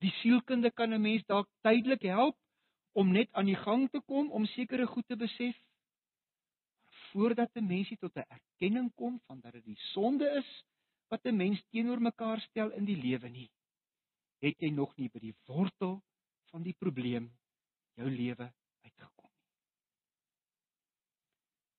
Die 0.00 0.12
sielkunde 0.20 0.70
kan 0.70 0.94
'n 0.94 1.02
mens 1.02 1.24
dalk 1.26 1.48
tydelik 1.62 2.02
help 2.02 2.36
om 2.92 3.12
net 3.12 3.28
aan 3.32 3.46
die 3.46 3.56
gang 3.56 3.90
te 3.90 4.00
kom 4.00 4.30
om 4.30 4.46
sekere 4.46 4.86
goed 4.86 5.06
te 5.06 5.16
besef 5.16 5.56
voordat 7.10 7.50
'n 7.56 7.66
mensie 7.66 7.96
tot 7.96 8.16
'n 8.16 8.30
erkenning 8.38 8.94
kom 8.94 9.20
van 9.26 9.40
dat 9.40 9.52
dit 9.52 9.64
die 9.64 9.80
sonde 9.92 10.30
is 10.40 10.64
wat 11.08 11.24
'n 11.24 11.36
mens 11.36 11.62
teenoor 11.70 12.00
mekaar 12.00 12.40
stel 12.40 12.70
in 12.70 12.84
die 12.84 12.96
lewe 12.96 13.28
nie, 13.28 13.50
het 14.38 14.60
jy 14.60 14.70
nog 14.70 14.96
nie 14.96 15.08
by 15.08 15.18
die 15.18 15.36
wortel 15.46 16.02
van 16.50 16.62
die 16.62 16.74
probleem 16.78 17.30
jou 17.94 18.10
lewe 18.10 18.52
uitgekom. 18.82 19.17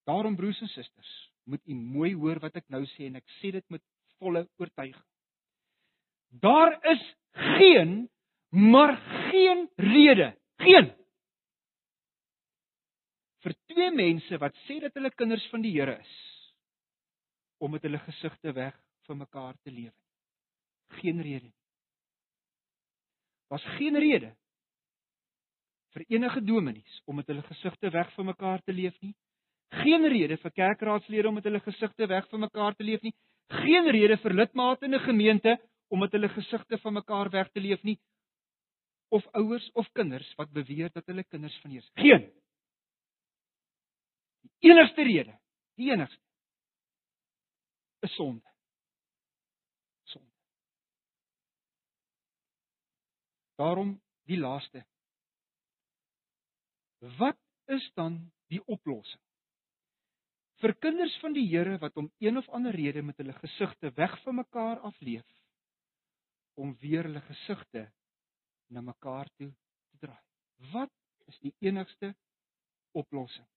Daarom 0.10 0.36
broers 0.36 0.62
en 0.62 0.72
susters, 0.74 1.10
moet 1.43 1.62
u 1.69 1.76
mooi 1.76 2.13
hoor 2.17 2.39
wat 2.41 2.56
ek 2.58 2.65
nou 2.74 2.82
sê 2.95 3.06
en 3.10 3.19
ek 3.19 3.28
sê 3.38 3.52
dit 3.54 3.65
met 3.69 3.84
volle 4.17 4.48
oortuiging. 4.58 5.06
Daar 6.41 6.78
is 6.91 7.04
geen 7.58 8.08
maar 8.50 8.95
geen 9.30 9.67
rede, 9.78 10.32
geen 10.58 10.89
vir 13.43 13.56
twee 13.72 13.91
mense 13.95 14.39
wat 14.41 14.58
sê 14.65 14.80
dat 14.84 14.98
hulle 14.98 15.13
kinders 15.13 15.45
van 15.54 15.62
die 15.63 15.76
Here 15.78 15.95
is 16.02 16.15
om 17.62 17.72
met 17.76 17.86
hulle 17.86 18.02
gesigte 18.08 18.54
weg 18.56 18.76
van 19.08 19.22
mekaar 19.22 19.56
te 19.63 19.72
lewe. 19.72 19.95
Geen 21.00 21.22
rede 21.22 21.45
nie. 21.48 21.56
Was 23.54 23.63
geen 23.78 23.98
rede 24.00 24.34
vir 25.93 26.06
enige 26.17 26.41
dominees 26.45 27.02
om 27.06 27.17
met 27.22 27.30
hulle 27.30 27.45
gesigte 27.48 27.91
weg 27.93 28.12
van 28.17 28.32
mekaar 28.34 28.63
te 28.65 28.74
leef 28.74 28.98
nie. 29.06 29.15
Geen 29.70 30.08
rede 30.10 30.38
vir 30.38 30.52
kerkraadslede 30.52 31.28
om 31.28 31.34
met 31.34 31.44
hulle 31.44 31.60
gesigte 31.60 32.08
weg 32.08 32.30
van 32.30 32.40
mekaar 32.40 32.76
te 32.76 32.84
leef 32.84 33.02
nie. 33.02 33.14
Geen 33.50 33.90
rede 33.92 34.18
vir 34.18 34.34
lidmate 34.34 34.86
in 34.86 34.96
'n 34.96 35.00
gemeente 35.00 35.58
om 35.90 36.00
met 36.00 36.12
hulle 36.12 36.30
gesigte 36.30 36.78
van 36.78 36.94
mekaar 36.94 37.30
weg 37.30 37.50
te 37.52 37.60
leef 37.60 37.84
nie 37.84 38.00
of 39.10 39.26
ouers 39.34 39.72
of 39.74 39.92
kinders 39.92 40.34
wat 40.38 40.52
beweer 40.54 40.92
dat 40.94 41.06
hulle 41.06 41.24
kinders 41.24 41.58
van 41.62 41.72
Jesus. 41.72 41.92
Geen 41.94 42.30
Die 44.60 44.72
enigste 44.72 45.04
rede, 45.04 45.40
die 45.80 45.92
enigste 45.92 46.24
is 48.00 48.16
sonde. 48.16 48.52
Sonde. 50.04 50.32
Daarom 53.56 54.02
die 54.24 54.38
laaste. 54.38 54.86
Wat 57.18 57.40
is 57.66 57.92
dan 57.96 58.32
die 58.48 58.62
oplossing 58.66 59.29
vir 60.60 60.76
kinders 60.84 61.15
van 61.24 61.36
die 61.36 61.45
Here 61.48 61.78
wat 61.80 61.98
om 61.98 62.10
een 62.19 62.38
of 62.38 62.48
ander 62.56 62.76
rede 62.76 63.02
met 63.02 63.17
hulle 63.17 63.34
gesigte 63.39 63.91
weg 63.95 64.15
van 64.24 64.36
mekaar 64.36 64.80
afleef 64.80 65.28
om 66.60 66.76
weer 66.82 67.08
hulle 67.08 67.22
gesigte 67.22 67.86
na 68.67 68.82
mekaar 68.82 69.30
toe 69.38 69.52
te 69.91 69.98
draai. 70.04 70.24
Wat 70.74 70.91
is 71.32 71.39
die 71.39 71.54
enigste 71.63 72.12
oplossing? 72.91 73.48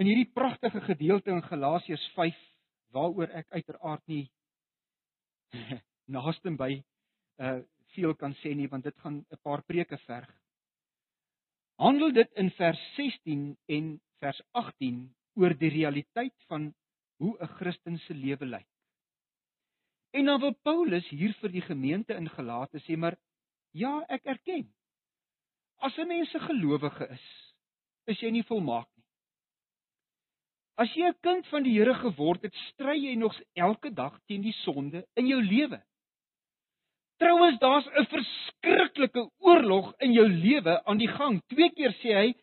In 0.00 0.08
hierdie 0.08 0.30
pragtige 0.32 0.80
gedeelte 0.88 1.30
in 1.30 1.44
Galasiërs 1.44 2.06
5 2.16 2.40
waaroor 2.96 3.30
ek 3.36 3.52
uiteraard 3.52 4.02
nie 4.10 4.24
naaste 6.16 6.50
by 6.56 6.72
uh 7.42 7.60
veel 7.94 8.14
kan 8.18 8.32
sê 8.40 8.50
nie 8.58 8.66
want 8.66 8.82
dit 8.82 8.96
gaan 9.04 9.20
'n 9.30 9.38
paar 9.46 9.62
preke 9.62 9.96
verg. 10.06 10.30
Handel 11.78 12.12
dit 12.12 12.30
in 12.42 12.50
vers 12.50 12.80
16 12.96 13.56
en 13.66 14.00
vers 14.18 14.40
18 14.52 15.14
oor 15.34 15.54
die 15.58 15.70
realiteit 15.70 16.34
van 16.48 16.72
hoe 17.22 17.36
'n 17.40 17.54
Christen 17.58 17.98
se 17.98 18.14
lewe 18.14 18.46
lyk. 18.46 18.68
En 20.10 20.24
dan 20.24 20.40
wil 20.40 20.54
Paulus 20.62 21.08
hier 21.08 21.32
vir 21.40 21.50
die 21.50 21.62
gemeente 21.62 22.14
in 22.14 22.28
Galate 22.28 22.78
sê 22.78 22.96
maar 22.96 23.16
ja, 23.72 24.04
ek 24.08 24.24
erken. 24.24 24.68
As 25.78 25.96
'n 25.98 26.06
mens 26.06 26.34
'n 26.34 26.46
gelowige 26.46 27.08
is, 27.08 27.54
is 28.06 28.20
jy 28.20 28.30
nie 28.30 28.46
volmaak 28.46 28.88
nie. 28.96 29.04
As 30.76 30.94
jy 30.94 31.08
'n 31.08 31.18
kind 31.20 31.46
van 31.46 31.62
die 31.62 31.74
Here 31.78 31.94
geword 31.94 32.42
het, 32.42 32.54
stry 32.70 32.96
jy 32.98 33.14
nog 33.14 33.40
elke 33.54 33.90
dag 33.90 34.20
teen 34.26 34.42
die 34.42 34.56
sonde 34.64 35.06
in 35.14 35.26
jou 35.26 35.42
lewe. 35.42 35.82
Trouwens, 37.18 37.58
daar's 37.58 37.86
'n 37.86 38.06
verskriklike 38.06 39.30
oorlog 39.38 39.94
in 39.98 40.12
jou 40.12 40.28
lewe 40.28 40.84
aan 40.84 40.98
die 40.98 41.08
gang. 41.08 41.42
Twee 41.46 41.70
keer 41.70 41.92
sê 42.02 42.14
hy 42.14 42.34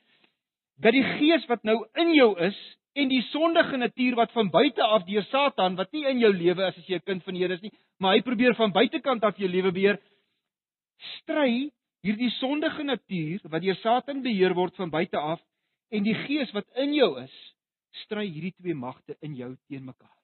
dat 0.82 0.96
die 0.96 1.04
gees 1.18 1.46
wat 1.50 1.64
nou 1.68 1.78
in 2.02 2.14
jou 2.16 2.32
is 2.42 2.58
en 2.98 3.10
die 3.12 3.22
sondige 3.30 3.78
natuur 3.78 4.18
wat 4.20 4.32
van 4.36 4.50
buite 4.52 4.84
af 4.84 5.06
deur 5.08 5.24
Satan 5.30 5.78
wat 5.80 5.92
nie 5.96 6.06
in 6.10 6.20
jou 6.20 6.32
lewe 6.34 6.68
is 6.68 6.78
as 6.78 6.88
jy 6.88 6.96
'n 6.96 7.06
kind 7.06 7.24
van 7.24 7.34
die 7.34 7.44
Here 7.44 7.54
is 7.54 7.62
nie, 7.62 7.72
maar 8.00 8.16
hy 8.16 8.22
probeer 8.22 8.56
van 8.56 8.72
buitekant 8.72 9.24
af 9.24 9.38
jou 9.38 9.50
lewe 9.50 9.72
beheer, 9.72 10.00
stry 11.18 11.72
hierdie 12.04 12.32
sondige 12.40 12.84
natuur 12.84 13.40
wat 13.44 13.62
deur 13.62 13.76
Satan 13.76 14.22
beheer 14.22 14.54
word 14.54 14.76
van 14.76 14.90
buite 14.90 15.18
af 15.18 15.42
en 15.92 16.04
die 16.04 16.16
gees 16.26 16.52
wat 16.54 16.66
in 16.76 16.94
jou 16.94 17.20
is, 17.22 17.36
stry 18.06 18.26
hierdie 18.26 18.56
twee 18.58 18.74
magte 18.74 19.16
in 19.22 19.36
jou 19.36 19.56
teen 19.68 19.86
mekaar. 19.86 20.18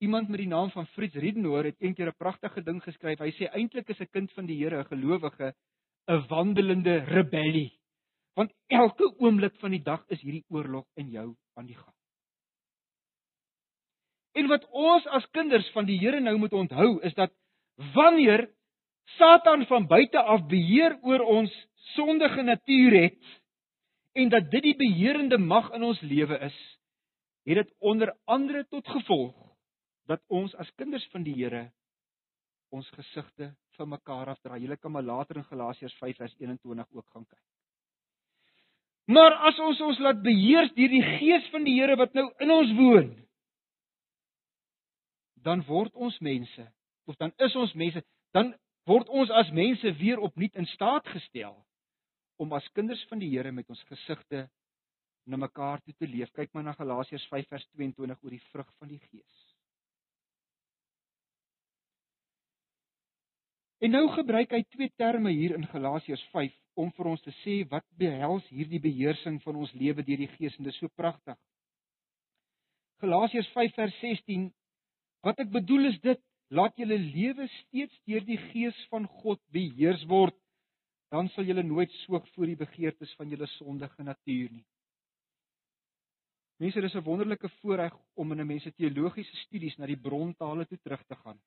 Iemand 0.00 0.28
met 0.28 0.38
die 0.38 0.48
naam 0.48 0.70
van 0.70 0.86
Fritz 0.86 1.14
Ridenour 1.14 1.64
het 1.64 1.80
eendag 1.80 2.08
'n 2.08 2.18
pragtige 2.18 2.62
ding 2.62 2.82
geskryf. 2.82 3.18
Hy 3.18 3.30
sê 3.32 3.48
eintlik 3.54 3.88
is 3.88 4.00
'n 4.00 4.12
kind 4.12 4.32
van 4.32 4.46
die 4.46 4.58
Here 4.62 4.80
'n 4.80 4.84
gelowige 4.84 5.54
'n 6.08 6.26
wandelende 6.28 7.04
rebellie. 7.04 7.72
Want 8.36 8.52
elke 8.68 9.08
oomblik 9.18 9.56
van 9.62 9.72
die 9.72 9.82
dag 9.82 10.02
is 10.12 10.20
hierdie 10.20 10.44
oorlog 10.52 10.84
in 11.00 11.08
jou 11.10 11.30
aan 11.56 11.68
die 11.68 11.76
gang. 11.76 11.94
En 14.36 14.50
wat 14.52 14.66
ons 14.76 15.06
as 15.16 15.24
kinders 15.32 15.68
van 15.72 15.88
die 15.88 15.96
Here 15.98 16.20
nou 16.20 16.36
moet 16.38 16.52
onthou 16.52 16.98
is 17.08 17.14
dat 17.16 17.32
wanneer 17.94 18.50
Satan 19.16 19.64
van 19.70 19.86
buite 19.88 20.20
af 20.20 20.44
beheer 20.50 20.98
oor 21.02 21.24
ons 21.24 21.52
sondige 21.94 22.42
natuur 22.42 22.98
het 23.00 23.32
en 24.12 24.28
dat 24.32 24.50
dit 24.50 24.62
die 24.62 24.76
beheerende 24.76 25.38
mag 25.38 25.70
in 25.76 25.84
ons 25.84 26.00
lewe 26.00 26.38
is, 26.44 26.56
het 27.48 27.62
dit 27.62 27.74
onder 27.78 28.12
andere 28.24 28.64
tot 28.68 28.88
gevolg 28.88 29.34
dat 30.10 30.22
ons 30.28 30.54
as 30.60 30.72
kinders 30.76 31.06
van 31.12 31.24
die 31.24 31.34
Here 31.38 31.68
ons 32.74 32.88
gesigte 32.98 33.54
vir 33.76 33.88
mekaar 33.88 34.28
afdraai. 34.32 34.60
Julle 34.60 34.76
kan 34.76 34.92
maar 34.92 35.06
later 35.06 35.40
in 35.40 35.48
Galasiërs 35.48 35.96
5 36.00 36.16
vers 36.16 36.34
21 36.40 36.92
ook 36.92 37.06
gaan 37.12 37.24
kyk. 37.24 37.44
Maar 39.06 39.36
as 39.48 39.58
ons 39.62 39.80
ons 39.86 39.98
laat 40.02 40.22
beheers 40.22 40.72
deur 40.74 40.90
die 40.90 41.04
gees 41.18 41.46
van 41.52 41.66
die 41.66 41.76
Here 41.78 41.96
wat 41.98 42.14
nou 42.18 42.26
in 42.42 42.50
ons 42.50 42.72
woon, 42.78 43.12
dan 45.46 45.62
word 45.68 45.94
ons 45.94 46.16
mense 46.18 46.66
of 47.06 47.14
dan 47.22 47.30
is 47.46 47.54
ons 47.54 47.74
mense, 47.78 48.02
dan 48.34 48.50
word 48.90 49.06
ons 49.14 49.30
as 49.30 49.52
mense 49.54 49.92
weer 50.00 50.18
opnuut 50.18 50.58
in 50.58 50.66
staat 50.74 51.06
gestel 51.14 51.54
om 52.42 52.52
as 52.58 52.66
kinders 52.74 53.04
van 53.10 53.22
die 53.22 53.30
Here 53.30 53.52
met 53.54 53.70
ons 53.70 53.84
gesigte 53.86 54.48
na 55.26 55.38
mekaar 55.38 55.82
toe 55.82 55.94
te 55.94 56.10
leef. 56.10 56.32
Kyk 56.34 56.52
maar 56.54 56.66
na 56.66 56.74
Galasiërs 56.74 57.26
5 57.30 57.48
vers 57.50 57.66
22 57.78 58.22
oor 58.22 58.34
die 58.34 58.42
vrug 58.50 58.72
van 58.78 58.90
die 58.90 59.00
Gees. 59.06 59.45
En 63.84 63.92
nou 63.92 64.06
gebruik 64.08 64.54
hy 64.56 64.62
twee 64.72 64.92
terme 64.96 65.30
hier 65.36 65.52
in 65.56 65.66
Galasiërs 65.68 66.22
5 66.32 66.54
om 66.80 66.92
vir 66.96 67.08
ons 67.10 67.22
te 67.24 67.32
sê 67.42 67.58
wat 67.68 67.84
behels 68.00 68.46
hierdie 68.48 68.80
beheersing 68.80 69.36
van 69.44 69.58
ons 69.60 69.72
lewe 69.76 70.04
deur 70.04 70.22
die 70.22 70.30
Gees 70.36 70.56
en 70.56 70.64
dit 70.64 70.72
is 70.72 70.80
so 70.80 70.88
pragtig. 70.96 71.36
Galasiërs 73.04 73.50
5 73.52 73.74
vers 73.76 73.98
16 74.00 74.48
Wat 75.26 75.40
ek 75.42 75.50
bedoel 75.52 75.90
is 75.90 75.98
dit 76.04 76.20
laat 76.54 76.76
julle 76.80 76.96
lewe 77.02 77.48
steeds 77.52 78.00
deur 78.08 78.24
die 78.24 78.38
Gees 78.48 78.78
van 78.92 79.08
God 79.20 79.42
beheers 79.52 80.04
word 80.08 80.36
dan 81.12 81.28
sal 81.34 81.44
julle 81.48 81.64
nooit 81.66 81.92
soog 82.04 82.24
voor 82.34 82.48
die 82.50 82.58
begeertes 82.58 83.12
van 83.18 83.28
julle 83.30 83.46
sondige 83.56 84.02
natuur 84.02 84.48
nie. 84.52 84.64
Mense, 86.58 86.80
dis 86.80 86.94
'n 86.94 87.04
wonderlike 87.04 87.48
voorreg 87.60 87.94
om 88.14 88.32
in 88.32 88.40
'n 88.40 88.46
mens 88.46 88.62
se 88.62 88.72
teologiese 88.72 89.36
studies 89.44 89.76
na 89.76 89.86
die 89.86 90.00
brontale 90.08 90.66
toe 90.66 90.78
terug 90.78 91.04
te 91.04 91.14
gaan. 91.14 91.38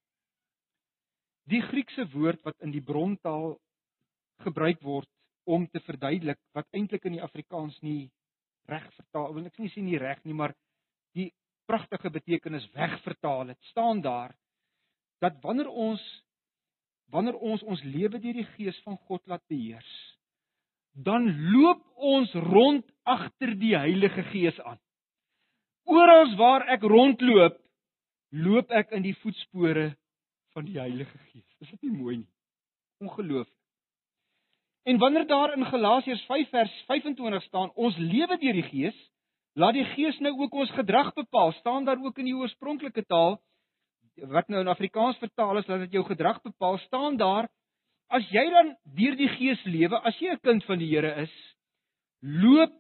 Die 1.50 1.62
Griekse 1.66 2.06
woord 2.14 2.44
wat 2.46 2.58
in 2.66 2.74
die 2.76 2.84
brontaal 2.86 3.58
gebruik 4.46 4.82
word 4.86 5.10
om 5.50 5.66
te 5.68 5.82
verduidelik 5.86 6.40
wat 6.56 6.68
eintlik 6.76 7.06
in 7.10 7.18
die 7.18 7.24
Afrikaans 7.26 7.80
nie 7.86 8.10
reg 8.70 8.86
vertaal 8.96 9.34
wil 9.34 9.48
ek 9.50 9.58
nie 9.60 9.72
sê 9.74 9.84
nie 9.84 9.98
reg 10.00 10.22
nie 10.24 10.38
maar 10.38 10.54
die 11.18 11.32
pragtige 11.70 12.12
betekenis 12.14 12.68
wegvertaal 12.76 13.52
het 13.54 13.72
staan 13.72 14.04
daar 14.06 14.36
dat 15.24 15.42
wanneer 15.44 15.68
ons 15.68 16.04
wanneer 17.12 17.36
ons 17.52 17.66
ons 17.66 17.84
lewe 17.84 18.22
deur 18.22 18.40
die 18.40 18.48
gees 18.54 18.78
van 18.86 19.00
God 19.10 19.26
laat 19.28 19.44
beheers 19.50 19.92
dan 20.94 21.30
loop 21.52 21.82
ons 21.96 22.34
rond 22.34 22.86
agter 23.04 23.56
die 23.60 23.76
Heilige 23.78 24.24
Gees 24.32 24.58
aan. 24.62 24.80
Oral 25.90 26.36
waar 26.38 26.68
ek 26.76 26.84
rondloop 26.84 27.58
loop 28.30 28.72
ek 28.72 28.92
in 28.98 29.06
die 29.08 29.16
voetspore 29.24 29.94
van 30.54 30.66
die 30.66 30.80
Heilige 30.80 31.18
Gees. 31.32 31.46
Is 31.60 31.70
dit 31.70 31.82
nie 31.82 31.98
mooi 31.98 32.18
nie? 32.18 32.30
Ongelooflik. 33.04 33.56
En 34.84 34.98
wanneer 34.98 35.28
daar 35.28 35.54
in 35.54 35.66
Galasiërs 35.66 36.26
5 36.26 36.50
vers 36.50 36.84
25 36.88 37.44
staan, 37.44 37.72
ons 37.76 37.98
lewe 37.98 38.38
deur 38.38 38.58
die 38.58 38.64
Gees, 38.64 38.98
laat 39.54 39.76
die 39.78 39.86
Gees 39.94 40.18
nou 40.20 40.34
ook 40.40 40.54
ons 40.54 40.72
gedrag 40.72 41.14
bepaal. 41.14 41.52
Staan 41.60 41.86
daar 41.86 42.00
ook 42.02 42.18
in 42.18 42.26
die 42.32 42.36
oorspronklike 42.36 43.06
taal 43.06 43.40
wat 44.28 44.50
nou 44.52 44.60
in 44.60 44.68
Afrikaans 44.68 45.18
vertaal 45.18 45.58
is 45.62 45.66
dat 45.66 45.80
dit 45.86 45.94
jou 45.96 46.04
gedrag 46.04 46.42
bepaal, 46.44 46.78
staan 46.84 47.18
daar 47.18 47.48
as 48.12 48.26
jy 48.34 48.44
dan 48.52 48.74
deur 48.98 49.16
die 49.16 49.30
Gees 49.38 49.62
lewe, 49.64 49.96
as 50.04 50.18
jy 50.20 50.34
'n 50.34 50.44
kind 50.44 50.66
van 50.66 50.80
die 50.80 50.90
Here 50.90 51.14
is, 51.22 51.34
loop 52.22 52.74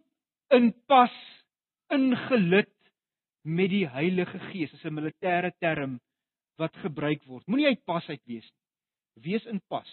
in 0.51 0.73
pas 0.87 1.13
ingelid 1.89 2.73
met 3.43 3.69
die 3.69 3.87
Heilige 3.87 4.39
Gees. 4.51 4.71
Dis 4.71 4.83
'n 4.83 4.93
militêre 4.93 5.51
term 5.59 5.99
wat 6.59 6.75
gebruik 6.83 7.23
word. 7.27 7.47
Moenie 7.47 7.71
uit 7.71 7.83
pas 7.87 8.05
uit 8.09 8.21
wees 8.27 8.47
nie. 8.47 8.65
Wees 9.29 9.45
in 9.51 9.61
pas 9.71 9.89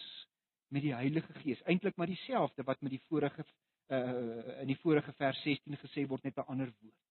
met 0.71 0.83
die 0.83 0.93
Heilige 0.95 1.33
Gees. 1.41 1.61
Eintlik 1.63 1.95
maar 1.95 2.11
dieselfde 2.11 2.63
wat 2.67 2.81
met 2.81 2.95
die 2.95 3.03
vorige 3.07 3.45
uh 3.87 4.59
in 4.61 4.67
die 4.67 4.79
vorige 4.81 5.13
vers 5.15 5.39
16 5.43 5.77
gesê 5.79 6.03
word 6.07 6.23
net 6.23 6.37
'n 6.37 6.47
ander 6.51 6.71
woord. 6.81 7.03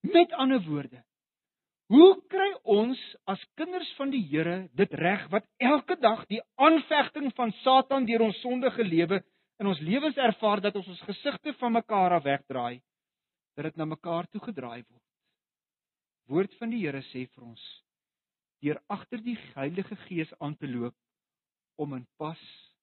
Met 0.00 0.32
ander 0.32 0.62
woorde, 0.62 1.04
hoe 1.86 2.22
kry 2.28 2.48
ons 2.62 2.98
as 3.26 3.44
kinders 3.54 3.90
van 3.96 4.10
die 4.10 4.22
Here 4.30 4.68
dit 4.74 4.92
reg 4.92 5.28
wat 5.30 5.46
elke 5.56 5.96
dag 5.96 6.26
die 6.26 6.42
aanvegting 6.54 7.32
van 7.34 7.52
Satan 7.62 8.06
deur 8.06 8.26
ons 8.26 8.40
sondige 8.40 8.84
lewe 8.84 9.22
in 9.58 9.66
ons 9.66 9.80
lewens 9.80 10.16
ervaar 10.16 10.60
dat 10.60 10.76
ons 10.76 10.88
ons 10.88 11.00
gesigte 11.00 11.52
van 11.52 11.72
mekaar 11.72 12.12
af 12.18 12.22
wegdraai, 12.22 12.80
dat 13.56 13.64
dit 13.64 13.76
na 13.76 13.84
mekaar 13.84 14.26
toe 14.30 14.40
gedraai 14.40 14.82
word. 14.82 15.06
Woord 16.28 16.54
van 16.58 16.70
die 16.70 16.84
Here 16.84 17.02
sê 17.10 17.26
vir 17.26 17.44
ons 17.44 17.62
deur 18.62 18.80
agter 18.86 19.22
die 19.22 19.36
Heilige 19.54 19.96
Gees 20.06 20.32
aan 20.38 20.56
te 20.56 20.68
loop 20.68 20.96
om 21.78 21.94
in 21.94 22.06
pas 22.16 22.40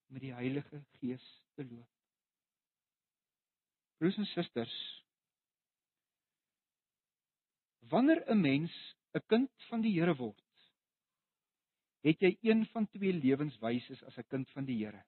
met 0.08 0.22
die 0.22 0.34
Heilige 0.34 0.82
Gees 1.00 1.24
te 1.56 1.66
loop. 1.66 1.90
Broers 4.00 4.18
en 4.20 4.28
susters, 4.32 4.76
wanneer 7.92 8.24
'n 8.32 8.42
mens 8.42 8.72
'n 9.14 9.24
kind 9.28 9.52
van 9.70 9.82
die 9.82 9.94
Here 10.00 10.16
word, 10.16 10.42
het 12.04 12.20
jy 12.20 12.38
een 12.42 12.66
van 12.74 12.88
twee 12.88 13.14
lewenswyses 13.14 14.04
as 14.04 14.18
'n 14.18 14.28
kind 14.30 14.50
van 14.50 14.66
die 14.66 14.78
Here. 14.84 15.04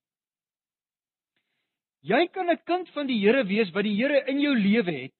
Jy 2.01 2.27
kan 2.27 2.49
'n 2.49 2.63
kind 2.63 2.89
van 2.89 3.07
die 3.07 3.19
Here 3.19 3.43
wees 3.43 3.71
wat 3.71 3.83
die 3.83 3.95
Here 3.95 4.25
in 4.27 4.39
jou 4.39 4.55
lewe 4.55 4.91
het, 4.91 5.13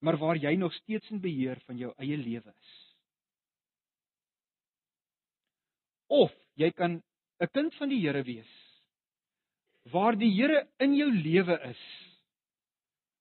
maar 0.00 0.16
waar 0.18 0.36
jy 0.36 0.54
nog 0.56 0.74
steeds 0.74 1.10
in 1.10 1.20
beheer 1.20 1.60
van 1.60 1.78
jou 1.78 1.92
eie 1.96 2.16
lewe 2.16 2.50
is. 2.50 2.91
Of 6.12 6.32
jy 6.60 6.70
kan 6.76 7.00
'n 7.40 7.52
kind 7.52 7.74
van 7.80 7.88
die 7.88 8.00
Here 8.00 8.22
wees 8.22 8.52
waar 9.90 10.16
die 10.16 10.30
Here 10.30 10.66
in 10.78 10.94
jou 10.94 11.10
lewe 11.10 11.56
is, 11.66 11.80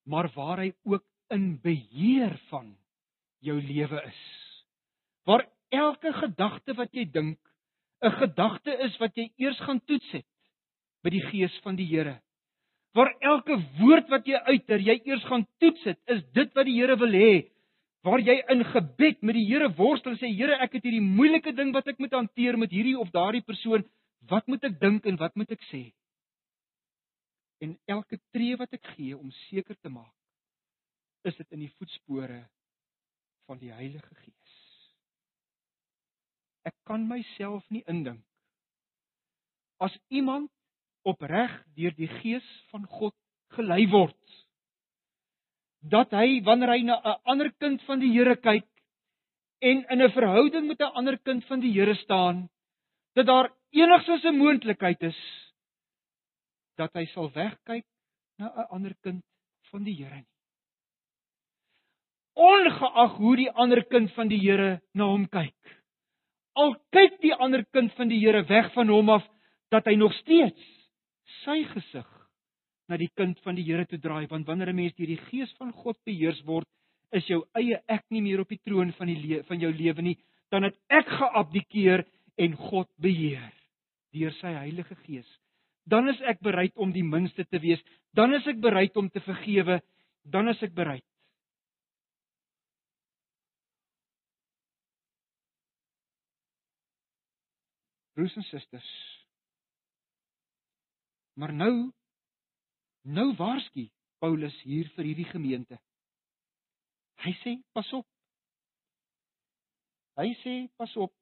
maar 0.06 0.30
waar 0.36 0.62
hy 0.62 0.72
ook 0.86 1.04
in 1.34 1.56
beheer 1.64 2.36
van 2.50 2.76
jou 3.42 3.58
lewe 3.62 4.02
is. 4.06 4.22
Waar 5.26 5.48
elke 5.74 6.12
gedagte 6.14 6.76
wat 6.78 6.94
jy 6.94 7.06
dink, 7.06 7.40
'n 8.02 8.12
gedagte 8.12 8.78
is 8.86 8.98
wat 9.00 9.16
jy 9.16 9.32
eers 9.38 9.60
gaan 9.60 9.80
toets 9.86 10.12
het 10.12 10.28
by 11.04 11.10
die 11.10 11.26
gees 11.32 11.54
van 11.64 11.76
die 11.76 11.86
Here. 11.86 12.22
Waar 12.94 13.14
elke 13.22 13.58
woord 13.80 14.10
wat 14.10 14.26
jy 14.26 14.36
uiter, 14.36 14.80
jy 14.80 15.02
eers 15.06 15.24
gaan 15.24 15.48
toets 15.60 15.84
het, 15.84 16.00
is 16.08 16.24
dit 16.34 16.54
wat 16.54 16.66
die 16.66 16.80
Here 16.80 16.98
wil 16.98 17.12
hê. 17.12 17.51
Waar 18.02 18.22
jy 18.24 18.38
in 18.50 18.64
gebed 18.66 19.22
met 19.22 19.38
die 19.38 19.46
Here 19.46 19.70
worstel 19.78 20.16
en 20.16 20.20
sê 20.22 20.32
Here, 20.34 20.58
ek 20.64 20.78
het 20.78 20.86
hierdie 20.88 21.04
moeilike 21.06 21.54
ding 21.58 21.74
wat 21.76 21.88
ek 21.92 22.00
moet 22.02 22.16
hanteer 22.18 22.58
met 22.58 22.74
hierdie 22.74 22.98
of 22.98 23.12
daardie 23.14 23.44
persoon, 23.46 23.86
wat 24.30 24.48
moet 24.50 24.64
ek 24.66 24.80
dink 24.82 25.06
en 25.06 25.20
wat 25.22 25.38
moet 25.38 25.52
ek 25.54 25.62
sê? 25.70 25.84
En 27.62 27.76
elke 27.94 28.18
tree 28.34 28.58
wat 28.58 28.74
ek 28.74 28.94
gee 28.96 29.18
om 29.18 29.30
seker 29.48 29.78
te 29.78 29.94
maak 29.94 31.30
is 31.30 31.38
dit 31.38 31.54
in 31.54 31.62
die 31.62 31.74
voetspore 31.78 32.40
van 33.46 33.60
die 33.62 33.70
Heilige 33.70 34.16
Gees. 34.24 34.56
Ek 36.66 36.74
kan 36.90 37.06
myself 37.06 37.62
nie 37.70 37.84
indink 37.90 38.26
as 39.82 39.94
iemand 40.14 40.50
opreg 41.06 41.54
deur 41.78 41.94
die 41.98 42.10
Gees 42.22 42.46
van 42.70 42.86
God 42.90 43.16
gelei 43.58 43.84
word 43.90 44.41
dat 45.82 46.12
hy 46.14 46.42
wanneer 46.46 46.70
hy 46.70 46.82
na 46.86 47.02
'n 47.02 47.20
ander 47.26 47.52
kind 47.60 47.82
van 47.84 48.00
die 48.00 48.12
Here 48.14 48.36
kyk 48.36 48.68
en 49.62 49.86
in 49.90 50.02
'n 50.02 50.12
verhouding 50.12 50.68
met 50.68 50.80
'n 50.80 50.94
ander 50.94 51.18
kind 51.18 51.46
van 51.46 51.60
die 51.60 51.74
Here 51.74 51.96
staan 51.96 52.50
dat 53.16 53.26
daar 53.26 53.50
enigsins 53.72 54.24
'n 54.24 54.38
moontlikheid 54.38 55.02
is 55.02 55.20
dat 56.78 56.94
hy 56.94 57.06
sal 57.06 57.32
wegkyk 57.32 57.86
na 58.38 58.48
'n 58.48 58.68
ander 58.70 58.96
kind 59.02 59.24
van 59.72 59.84
die 59.84 59.96
Here 59.96 60.16
nie. 60.16 60.28
Ongeag 62.34 63.18
hoe 63.18 63.36
die 63.36 63.52
ander 63.52 63.84
kind 63.86 64.14
van 64.14 64.28
die 64.28 64.40
Here 64.40 64.82
na 64.94 65.04
hom 65.04 65.28
kyk. 65.28 65.82
Al 66.54 66.76
kyk 66.92 67.22
die 67.22 67.34
ander 67.36 67.66
kind 67.72 67.94
van 67.94 68.08
die 68.08 68.20
Here 68.20 68.44
weg 68.44 68.74
van 68.74 68.88
hom 68.88 69.10
af, 69.10 69.28
dat 69.70 69.86
hy 69.86 69.96
nog 69.96 70.14
steeds 70.14 70.62
sy 71.44 71.64
gesig 71.64 72.21
na 72.92 73.00
die 73.00 73.12
kind 73.16 73.40
van 73.46 73.56
die 73.56 73.64
Here 73.64 73.86
toe 73.88 74.00
draai, 74.04 74.28
want 74.28 74.48
wanneer 74.48 74.70
'n 74.70 74.76
mens 74.76 74.96
deur 74.98 75.08
die 75.08 75.24
gees 75.32 75.52
van 75.60 75.72
God 75.72 75.98
beheers 76.06 76.42
word, 76.46 76.68
is 77.12 77.28
jou 77.28 77.44
eie 77.56 77.80
ek 77.88 78.04
nie 78.12 78.22
meer 78.22 78.42
op 78.42 78.50
die 78.50 78.60
troon 78.66 78.92
van 78.98 79.08
die 79.08 79.44
van 79.48 79.60
jou 79.60 79.72
lewe 79.72 80.02
nie, 80.02 80.18
dan 80.52 80.64
het 80.64 80.76
ek 80.90 81.08
geabdikeer 81.08 82.06
en 82.38 82.56
God 82.56 82.90
beheer 83.00 83.52
deur 84.12 84.32
sy 84.32 84.52
Heilige 84.52 84.96
Gees. 85.06 85.28
Dan 85.88 86.10
is 86.10 86.20
ek 86.22 86.42
bereid 86.44 86.76
om 86.76 86.92
die 86.92 87.04
minste 87.04 87.46
te 87.46 87.60
wees, 87.60 87.82
dan 88.14 88.34
is 88.34 88.48
ek 88.48 88.60
bereid 88.60 88.96
om 88.98 89.10
te 89.10 89.20
vergewe, 89.20 89.80
dan 90.24 90.50
is 90.50 90.62
ek 90.62 90.76
bereid. 90.76 91.06
Broers 98.14 98.36
en 98.36 98.44
susters. 98.44 98.92
Maar 101.40 101.54
nou 101.54 101.92
nou 103.04 103.32
waarsku 103.38 103.88
Paulus 104.22 104.56
hier 104.66 104.90
vir 104.96 105.10
hierdie 105.10 105.30
gemeente. 105.32 105.80
Hy 107.22 107.34
sê 107.42 107.56
pas 107.74 107.88
op. 107.98 108.06
Hy 110.20 110.30
sê 110.44 110.56
pas 110.78 110.94
op. 110.98 111.14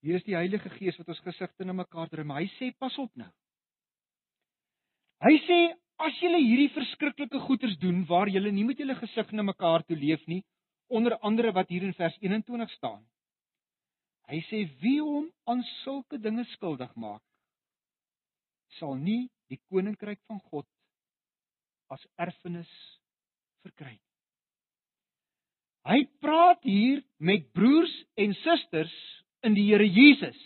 Hier 0.00 0.16
is 0.16 0.24
die 0.24 0.36
Heilige 0.36 0.70
Gees 0.78 0.96
wat 0.98 1.10
ons 1.12 1.22
gesigte 1.26 1.66
na 1.66 1.76
mekaar 1.76 2.08
drum. 2.10 2.32
Hy 2.32 2.46
sê 2.56 2.70
pas 2.78 2.96
op 2.98 3.10
nou. 3.20 3.30
Hy 5.20 5.34
sê 5.44 5.58
as 6.00 6.16
julle 6.22 6.40
hierdie 6.40 6.70
verskriklike 6.72 7.42
goeters 7.44 7.76
doen 7.82 8.06
waar 8.08 8.30
julle 8.32 8.52
nie 8.56 8.64
met 8.64 8.78
julle 8.80 8.96
gesig 8.96 9.34
na 9.36 9.44
mekaar 9.44 9.84
toe 9.84 9.98
leef 9.98 10.22
nie, 10.26 10.40
onder 10.88 11.18
andere 11.20 11.52
wat 11.52 11.68
hier 11.68 11.84
in 11.84 11.92
vers 11.94 12.16
21 12.24 12.72
staan. 12.78 13.02
Hy 14.30 14.40
sê 14.48 14.62
wie 14.80 15.00
hom 15.02 15.28
aan 15.50 15.60
sulke 15.82 16.18
dinge 16.22 16.46
skuldig 16.54 16.90
maak, 16.96 17.20
sal 18.78 18.96
nie 18.96 19.28
die 19.50 19.60
koninkryk 19.70 20.20
van 20.30 20.40
God 20.50 20.66
as 21.90 22.02
erfenis 22.22 22.70
verkry 23.64 23.96
nie. 23.96 24.06
Hy 25.90 26.00
praat 26.20 26.60
hier 26.68 27.00
met 27.18 27.46
broers 27.56 27.92
en 28.20 28.34
susters 28.42 28.92
in 29.46 29.56
die 29.56 29.66
Here 29.70 29.86
Jesus 29.86 30.38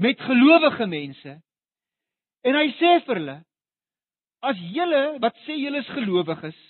met 0.00 0.20
gelowige 0.20 0.86
mense 0.88 1.38
en 2.42 2.58
hy 2.58 2.66
sê 2.78 2.92
vir 3.06 3.20
hulle 3.20 3.38
as 4.50 4.60
julle 4.74 5.02
wat 5.22 5.38
sê 5.46 5.56
julle 5.56 5.80
is 5.80 5.90
gelowiges 5.96 6.60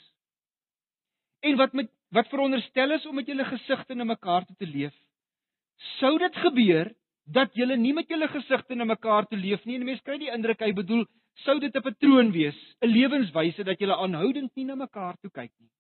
en 1.49 1.59
wat 1.61 1.75
met 1.75 1.91
wat 2.13 2.29
veronderstel 2.31 2.93
is 2.99 3.07
om 3.09 3.17
met 3.17 3.31
julle 3.31 3.47
gesigte 3.49 3.97
na 3.97 4.05
mekaar 4.05 4.47
toe 4.47 4.57
te 4.61 4.69
leef 4.69 4.95
sou 5.99 6.13
dit 6.23 6.41
gebeur 6.45 6.93
dat 7.25 7.55
julle 7.55 7.77
nie 7.77 7.93
met 7.93 8.09
julle 8.09 8.29
gesigte 8.29 8.75
na 8.75 8.85
mekaar 8.85 9.27
toe 9.27 9.39
leef 9.39 9.65
nie 9.65 9.77
en 9.77 9.85
mense 9.87 10.03
kry 10.03 10.19
die 10.19 10.33
indruk 10.33 10.61
hy 10.61 10.73
bedoel 10.73 11.07
sou 11.45 11.59
dit 11.61 11.75
'n 11.77 11.83
patroon 11.83 12.33
wees 12.33 12.59
'n 12.83 12.89
lewenswyse 12.89 13.65
dat 13.65 13.79
julle 13.79 13.97
aanhoudend 13.97 14.57
nie 14.57 14.65
na 14.65 14.75
mekaar 14.75 15.17
toe 15.21 15.31
kyk 15.31 15.53
nie 15.61 15.71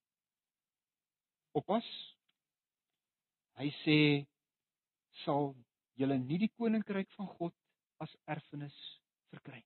oppas 1.52 1.84
hy 3.58 3.70
sê 3.84 4.26
sal 5.24 5.54
julle 6.00 6.18
nie 6.18 6.38
die 6.38 6.52
koninkryk 6.58 7.10
van 7.18 7.28
God 7.38 7.54
as 8.02 8.12
erfenis 8.34 8.76
verkry. 9.32 9.60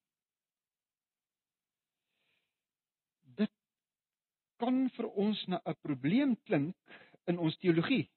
Dit 3.39 3.53
kan 4.61 4.87
vir 4.97 5.09
ons 5.25 5.47
na 5.49 5.61
'n 5.65 5.81
probleem 5.83 6.37
klink 6.45 6.77
in 7.27 7.39
ons 7.39 7.57
teologie. 7.59 8.09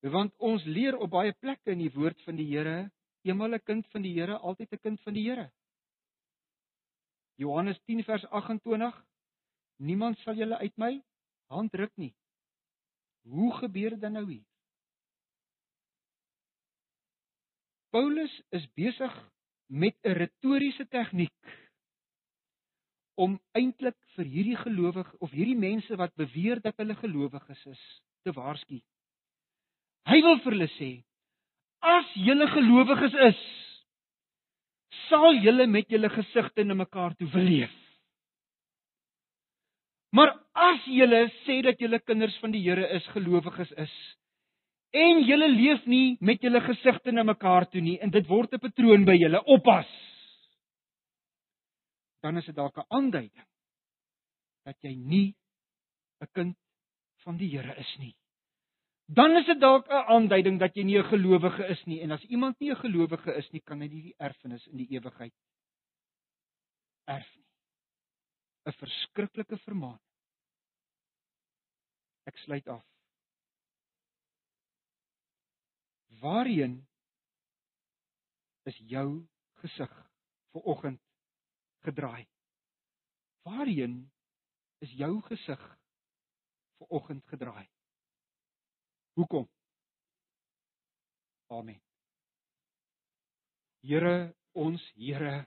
Want 0.00 0.32
ons 0.38 0.64
leer 0.64 0.96
op 0.96 1.10
baie 1.10 1.32
plekke 1.32 1.70
in 1.70 1.78
die 1.78 1.92
woord 1.92 2.20
van 2.24 2.36
die 2.36 2.48
Here, 2.48 2.90
eenmal 3.22 3.54
'n 3.54 3.64
kind 3.64 3.86
van 3.92 4.02
die 4.02 4.14
Here, 4.14 4.38
altyd 4.38 4.72
'n 4.72 4.80
kind 4.82 5.00
van 5.00 5.14
die 5.14 5.28
Here. 5.28 5.50
Johannes 7.36 7.80
10 7.84 8.04
vers 8.04 8.24
28 8.26 9.04
Niemand 9.80 10.18
sal 10.18 10.36
julle 10.36 10.58
uit 10.60 10.76
my 10.76 11.02
hand 11.48 11.74
ruk 11.74 11.92
nie. 11.96 12.12
Hoe 13.24 13.52
gebeur 13.54 13.96
dit 13.96 14.12
nou 14.12 14.26
hier? 14.28 14.44
Paulus 17.90 18.34
is 18.50 18.68
besig 18.76 19.14
met 19.66 19.96
'n 20.04 20.12
retoriese 20.20 20.86
tegniek 20.88 21.56
om 23.14 23.40
eintlik 23.52 23.96
vir 24.16 24.24
hierdie 24.24 24.56
gelowige 24.56 25.16
of 25.18 25.30
hierdie 25.30 25.58
mense 25.58 25.96
wat 25.96 26.14
beweer 26.14 26.60
dat 26.60 26.76
hulle 26.76 26.94
gelowiges 26.94 27.66
is, 27.66 27.82
te 28.22 28.32
waarsku. 28.32 28.80
Hy 30.08 30.20
wil 30.22 30.38
vir 30.44 30.52
hulle 30.52 30.70
sê: 30.76 30.90
As 31.80 32.06
julle 32.14 32.46
gelowiges 32.52 33.14
is, 33.28 33.42
sal 35.08 35.36
julle 35.44 35.66
met 35.66 35.88
julle 35.88 36.08
gesigte 36.08 36.64
na 36.64 36.74
mekaar 36.74 37.14
toe 37.16 37.28
leef. 37.34 37.74
Maar 40.12 40.34
as 40.54 40.86
julle 40.86 41.28
sê 41.44 41.60
dat 41.62 41.80
julle 41.80 42.00
kinders 42.00 42.36
van 42.40 42.52
die 42.52 42.62
Here 42.62 42.86
is, 42.96 43.06
gelowiges 43.14 43.70
is, 43.78 43.92
en 44.90 45.22
julle 45.22 45.48
leef 45.48 45.84
nie 45.86 46.16
met 46.20 46.42
julle 46.42 46.60
gesigte 46.64 47.12
na 47.12 47.22
mekaar 47.22 47.68
toe 47.70 47.80
nie 47.80 47.98
en 48.02 48.10
dit 48.10 48.26
word 48.26 48.52
'n 48.52 48.58
patroon 48.58 49.04
by 49.04 49.14
julle 49.14 49.40
oppas 49.46 49.86
dan 52.22 52.36
is 52.36 52.46
dit 52.46 52.56
dalk 52.56 52.76
'n 52.76 52.86
aanduiding 52.90 53.46
dat 54.64 54.76
jy 54.82 54.94
nie 54.94 55.34
'n 56.20 56.26
kind 56.34 56.56
van 57.24 57.36
die 57.36 57.48
Here 57.48 57.74
is 57.78 57.96
nie 57.98 58.14
dan 59.18 59.36
is 59.36 59.46
dit 59.46 59.60
dalk 59.60 59.88
'n 59.88 60.04
aanduiding 60.16 60.58
dat 60.58 60.76
jy 60.76 60.84
nie 60.84 60.98
'n 60.98 61.10
gelowige 61.10 61.64
is 61.68 61.82
nie 61.86 62.00
en 62.02 62.10
as 62.10 62.24
iemand 62.24 62.60
nie 62.60 62.70
'n 62.70 62.82
gelowige 62.84 63.34
is 63.36 63.50
nie 63.52 63.60
kan 63.60 63.80
hy 63.80 63.88
nie 63.88 64.02
die 64.02 64.14
erfenis 64.18 64.66
in 64.66 64.76
die 64.76 64.90
ewigheid 64.96 65.34
erf 67.06 67.36
nie 67.36 67.46
'n 68.66 68.72
verskriklike 68.72 69.58
vermaaning 69.58 70.06
ek 72.26 72.38
sluit 72.38 72.68
af 72.68 72.90
Waarheen 76.20 76.86
is 78.68 78.76
jou 78.92 79.26
gesig 79.62 79.92
vir 80.52 80.66
oggend 80.68 81.00
gedraai? 81.86 82.26
Waarheen 83.48 83.94
is 84.84 84.92
jou 85.00 85.14
gesig 85.30 85.62
vir 86.78 86.92
oggend 86.98 87.24
gedraai? 87.32 87.64
Hoekom? 89.20 89.44
Amen. 91.52 91.80
Here, 93.84 94.32
ons 94.56 94.84
Here 94.96 95.44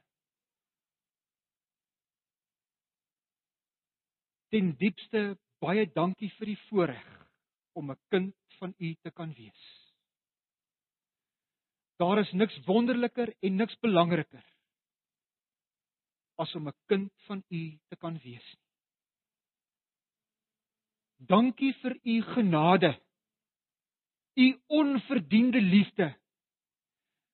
Ten 4.54 4.76
diepste 4.78 5.22
baie 5.64 5.88
dankie 5.96 6.30
vir 6.38 6.52
die 6.52 6.60
voorreg 6.68 7.14
om 7.74 7.90
'n 7.90 7.98
kind 8.14 8.36
van 8.60 8.76
U 8.78 8.90
te 9.02 9.12
kan 9.12 9.32
wees. 9.34 9.64
Daar 11.98 12.20
is 12.22 12.34
niks 12.34 12.60
wonderliker 12.68 13.34
en 13.42 13.56
niks 13.56 13.80
belangriker 13.82 14.46
as 16.38 16.54
om 16.56 16.68
'n 16.68 16.78
kind 16.86 17.12
van 17.26 17.42
U 17.50 17.64
te 17.90 17.96
kan 17.96 18.20
wees. 18.22 18.48
Dankie 21.18 21.74
vir 21.82 21.98
U 22.04 22.22
genade. 22.36 22.94
U 24.36 24.48
onverdiende 24.68 25.62
liefde 25.62 26.14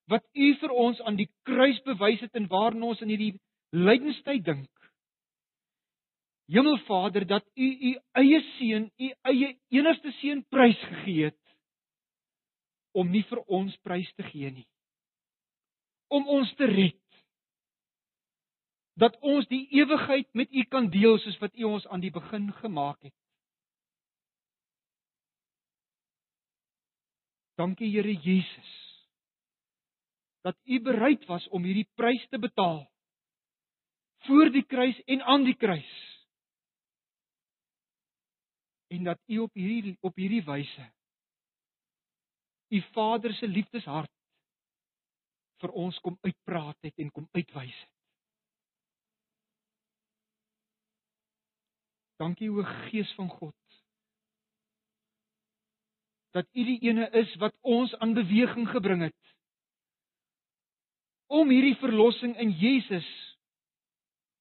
wat 0.09 0.25
U 0.33 0.47
vir 0.61 0.71
ons 0.73 0.99
aan 1.05 1.19
die 1.19 1.29
kruis 1.45 1.77
bewys 1.85 2.21
het 2.25 2.35
en 2.35 2.47
waarin 2.49 2.83
ons 2.83 3.01
in 3.05 3.11
hierdie 3.13 3.35
lydenstyd 3.77 4.45
dink. 4.45 4.71
Hemelvader 6.49 7.27
dat 7.29 7.45
U 7.53 7.67
U 7.89 7.91
eie 8.17 8.39
seun, 8.55 8.89
U 8.97 9.11
eie 9.31 9.51
enigste 9.69 10.11
seun 10.17 10.41
prys 10.49 10.81
gegee 10.89 11.29
het 11.29 11.37
om 12.97 13.11
nie 13.13 13.21
vir 13.29 13.43
ons 13.45 13.75
prys 13.85 14.09
te 14.17 14.25
gee 14.31 14.49
nie. 14.51 14.65
Om 16.09 16.25
ons 16.39 16.49
te 16.57 16.65
red. 16.65 16.97
Dat 18.99 19.13
ons 19.21 19.45
die 19.47 19.67
ewigheid 19.77 20.27
met 20.33 20.49
U 20.49 20.65
kan 20.73 20.89
deel 20.89 21.19
soos 21.21 21.37
wat 21.39 21.53
U 21.53 21.69
ons 21.69 21.85
aan 21.87 22.01
die 22.01 22.11
begin 22.11 22.49
gemaak 22.63 22.97
het. 23.05 23.15
Dankie 27.59 27.91
Here 27.91 28.13
Jesus. 28.15 28.69
Dat 30.41 30.55
U 30.63 30.79
bereid 30.81 31.25
was 31.27 31.47
om 31.51 31.65
hierdie 31.67 31.89
prys 31.99 32.23
te 32.31 32.39
betaal 32.39 32.85
voor 34.27 34.51
die 34.51 34.63
kruis 34.63 34.99
en 35.11 35.21
aan 35.21 35.43
die 35.43 35.55
kruis. 35.55 35.91
En 38.87 39.03
dat 39.03 39.19
U 39.27 39.37
op 39.43 39.53
hierdie 39.53 39.97
op 39.99 40.15
hierdie 40.15 40.43
wyse 40.47 40.87
U 42.69 42.81
Vader 42.93 43.33
se 43.33 43.47
liefdeshart 43.47 44.11
vir 45.59 45.71
ons 45.83 45.99
kom 46.05 46.17
uitpraat 46.23 46.77
het 46.87 47.01
en 47.03 47.11
kom 47.11 47.27
uitwys 47.35 47.75
het. 47.75 47.95
Dankie 52.23 52.51
o 52.51 52.63
Gees 52.87 53.11
van 53.17 53.31
God 53.31 53.68
dat 56.35 56.45
U 56.53 56.63
die 56.63 56.79
ene 56.85 57.09
is 57.17 57.31
wat 57.41 57.55
ons 57.61 57.95
aan 57.97 58.13
beweging 58.13 58.69
gebring 58.69 59.01
het 59.07 59.35
om 61.29 61.49
hierdie 61.53 61.77
verlossing 61.77 62.33
in 62.41 62.51
Jesus 62.57 63.07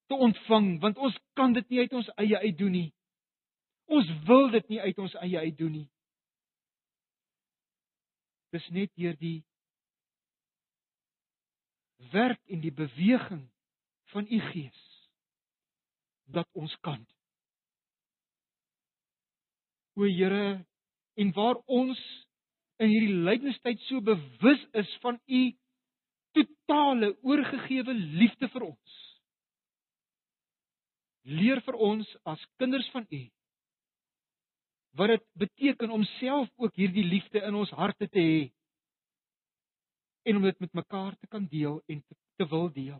te 0.08 0.16
ontvang 0.16 0.78
want 0.80 0.96
ons 0.96 1.16
kan 1.36 1.52
dit 1.52 1.68
nie 1.68 1.84
uit 1.84 1.92
ons 2.00 2.08
eie 2.16 2.38
uit 2.38 2.56
doen 2.58 2.72
nie. 2.72 2.88
Ons 3.88 4.08
wil 4.28 4.48
dit 4.52 4.72
nie 4.72 4.80
uit 4.80 4.98
ons 5.00 5.14
eie 5.20 5.38
uit 5.44 5.58
doen 5.58 5.74
nie. 5.80 5.88
Dis 8.56 8.68
net 8.72 8.92
deur 8.96 9.16
die 9.20 9.42
werk 12.12 12.40
en 12.48 12.64
die 12.64 12.72
beweging 12.72 13.44
van 14.14 14.24
u 14.32 14.40
Gees 14.48 14.84
dat 16.32 16.48
ons 16.56 16.72
kan. 16.84 17.04
O 19.98 20.08
Here, 20.08 20.64
en 21.18 21.32
waar 21.34 21.58
ons 21.66 22.00
in 22.78 22.92
hierdie 22.92 23.16
lydenstyd 23.26 23.80
so 23.88 24.02
bewus 24.06 24.60
is 24.82 24.90
van 25.02 25.18
u 25.26 25.42
totale 26.36 27.14
oorgegewe 27.26 27.94
liefde 27.94 28.48
vir 28.52 28.68
ons. 28.68 29.00
Leer 31.28 31.60
vir 31.66 31.78
ons 31.88 32.12
as 32.24 32.44
kinders 32.62 32.86
van 32.94 33.06
u 33.10 33.24
wat 34.98 35.12
dit 35.12 35.26
beteken 35.38 35.92
om 35.94 36.04
self 36.18 36.48
ook 36.56 36.74
hierdie 36.74 37.04
liefde 37.06 37.42
in 37.46 37.54
ons 37.54 37.70
harte 37.76 38.08
te 38.08 38.22
hê 38.22 38.38
en 40.26 40.40
om 40.40 40.46
dit 40.48 40.58
met 40.64 40.72
mekaar 40.80 41.14
te 41.20 41.28
kan 41.30 41.44
deel 41.52 41.76
en 41.86 42.00
te, 42.00 42.16
te 42.40 42.46
wil 42.50 42.66
deel. 42.72 42.98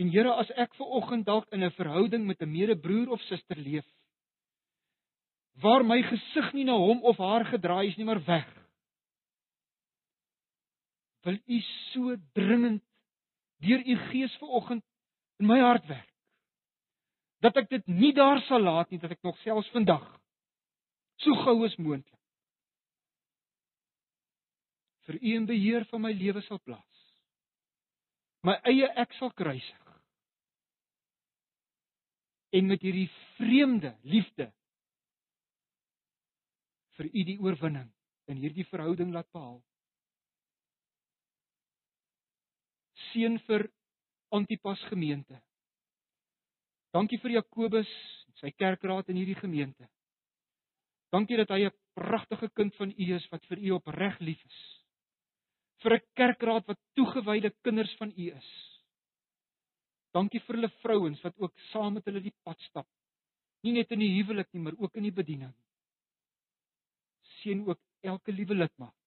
En 0.00 0.10
Here, 0.10 0.32
as 0.34 0.50
ek 0.58 0.74
ver 0.74 0.96
oggend 0.98 1.26
dalk 1.28 1.46
in 1.52 1.62
'n 1.64 1.76
verhouding 1.76 2.26
met 2.26 2.42
'n 2.42 2.50
medebroer 2.50 3.12
of 3.14 3.22
suster 3.28 3.56
leef 3.56 3.86
waar 5.60 5.84
my 5.84 6.00
gesig 6.02 6.52
nie 6.52 6.64
na 6.64 6.76
hom 6.78 7.02
of 7.04 7.18
haar 7.20 7.44
gedraai 7.50 7.88
is 7.88 7.96
nie, 7.96 8.06
maar 8.08 8.22
weg. 8.24 8.48
Wil 11.22 11.38
U 11.46 11.60
so 11.92 12.16
dringend 12.34 12.82
deur 13.62 13.84
U 13.86 13.96
Gees 14.08 14.32
ver 14.40 14.48
oggend 14.48 14.84
in 15.38 15.46
my 15.46 15.60
hart 15.60 15.86
werk 15.86 16.08
dat 17.42 17.56
ek 17.58 17.68
dit 17.70 17.86
nie 17.90 18.12
daar 18.14 18.38
sal 18.46 18.62
laat 18.62 18.90
nie 18.90 19.00
dat 19.02 19.10
ek 19.10 19.22
nog 19.26 19.38
selfs 19.42 19.70
vandag 19.74 20.04
so 21.22 21.34
gou 21.42 21.56
as 21.66 21.74
moontlik 21.78 22.22
vir 25.06 25.18
u 25.18 25.34
in 25.36 25.46
beheer 25.46 25.86
van 25.90 26.02
my 26.04 26.12
lewe 26.14 26.42
sal 26.46 26.60
plaas. 26.62 26.98
My 28.46 28.56
eie 28.68 28.88
ek 28.98 29.14
sal 29.18 29.32
kruisig. 29.38 29.78
En 32.52 32.68
met 32.68 32.82
hierdie 32.84 33.08
vreemde 33.38 33.94
liefde 34.02 34.50
vir 37.02 37.10
u 37.18 37.22
die 37.26 37.38
oorwinning 37.42 37.88
in 38.30 38.38
hierdie 38.38 38.66
verhouding 38.70 39.10
laat 39.10 39.26
behaal. 39.34 39.58
Seën 43.10 43.38
vir 43.48 43.66
Antipas 44.32 44.80
gemeente. 44.88 45.40
Dankie 46.94 47.18
vir 47.20 47.34
Jakobus, 47.40 47.90
sy 48.38 48.52
kerkraad 48.54 49.10
in 49.10 49.18
hierdie 49.18 49.38
gemeente. 49.40 49.88
Dankie 51.12 51.36
dat 51.36 51.50
hy 51.50 51.66
'n 51.66 51.76
pragtige 51.94 52.48
kind 52.54 52.74
van 52.76 52.90
U 52.90 53.06
is 53.16 53.26
wat 53.32 53.44
vir 53.50 53.58
U 53.58 53.70
opreg 53.76 54.20
lief 54.20 54.44
is. 54.44 54.60
Vir 55.82 55.96
'n 55.96 56.06
kerkraad 56.14 56.66
wat 56.66 56.78
toegewyde 56.94 57.50
kinders 57.62 57.94
van 57.98 58.12
U 58.16 58.30
is. 58.30 58.50
Dankie 60.14 60.40
vir 60.40 60.56
hulle 60.56 60.72
vrouens 60.82 61.20
wat 61.22 61.34
ook 61.38 61.52
saam 61.72 61.94
met 61.94 62.04
hulle 62.04 62.20
die 62.20 62.36
pad 62.44 62.60
stap. 62.60 62.86
Nie 63.62 63.72
net 63.72 63.90
in 63.90 63.98
die 63.98 64.14
huwelik 64.22 64.52
nie, 64.52 64.62
maar 64.62 64.78
ook 64.78 64.96
in 64.96 65.02
die 65.02 65.18
bediening. 65.22 65.54
Seën 67.42 67.62
ook 67.66 67.80
elke 68.00 68.32
liewe 68.32 68.54
lidmaat 68.54 68.98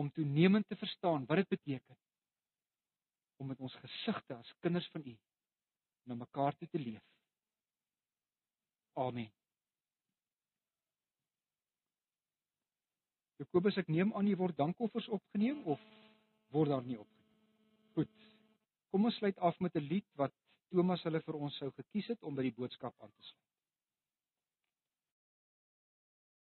om 0.00 0.10
toenemend 0.12 0.68
te 0.68 0.76
verstaan 0.76 1.26
wat 1.26 1.36
dit 1.36 1.48
beteken 1.48 1.96
om 3.36 3.46
met 3.46 3.60
ons 3.60 3.74
gesigte 3.74 4.34
as 4.36 4.54
kinders 4.60 4.88
van 4.92 5.04
U 5.06 5.16
na 6.08 6.14
mekaar 6.14 6.56
toe 6.56 6.68
te 6.68 6.78
leef. 6.78 7.04
Amen. 8.92 9.30
Jakobus 13.40 13.78
ek 13.80 13.88
neem 13.88 14.12
aan 14.12 14.28
jy 14.28 14.36
word 14.36 14.58
dankoffers 14.58 15.08
opgeneem 15.08 15.62
of 15.64 15.80
word 16.52 16.72
daar 16.72 16.84
nie 16.84 16.98
opgeneem? 17.00 17.36
Goed. 17.96 18.10
Kom 18.92 19.06
ons 19.08 19.16
sluit 19.16 19.38
af 19.38 19.60
met 19.64 19.76
'n 19.76 19.86
lied 19.92 20.08
wat 20.20 20.34
Thomas 20.70 21.02
hulle 21.02 21.20
vir 21.20 21.36
ons 21.36 21.56
sou 21.56 21.70
gekies 21.78 22.10
het 22.12 22.22
om 22.22 22.34
by 22.34 22.42
die 22.42 22.56
boodskap 22.58 22.94
aan 23.00 23.12
te 23.16 23.22
sluit. 23.22 23.49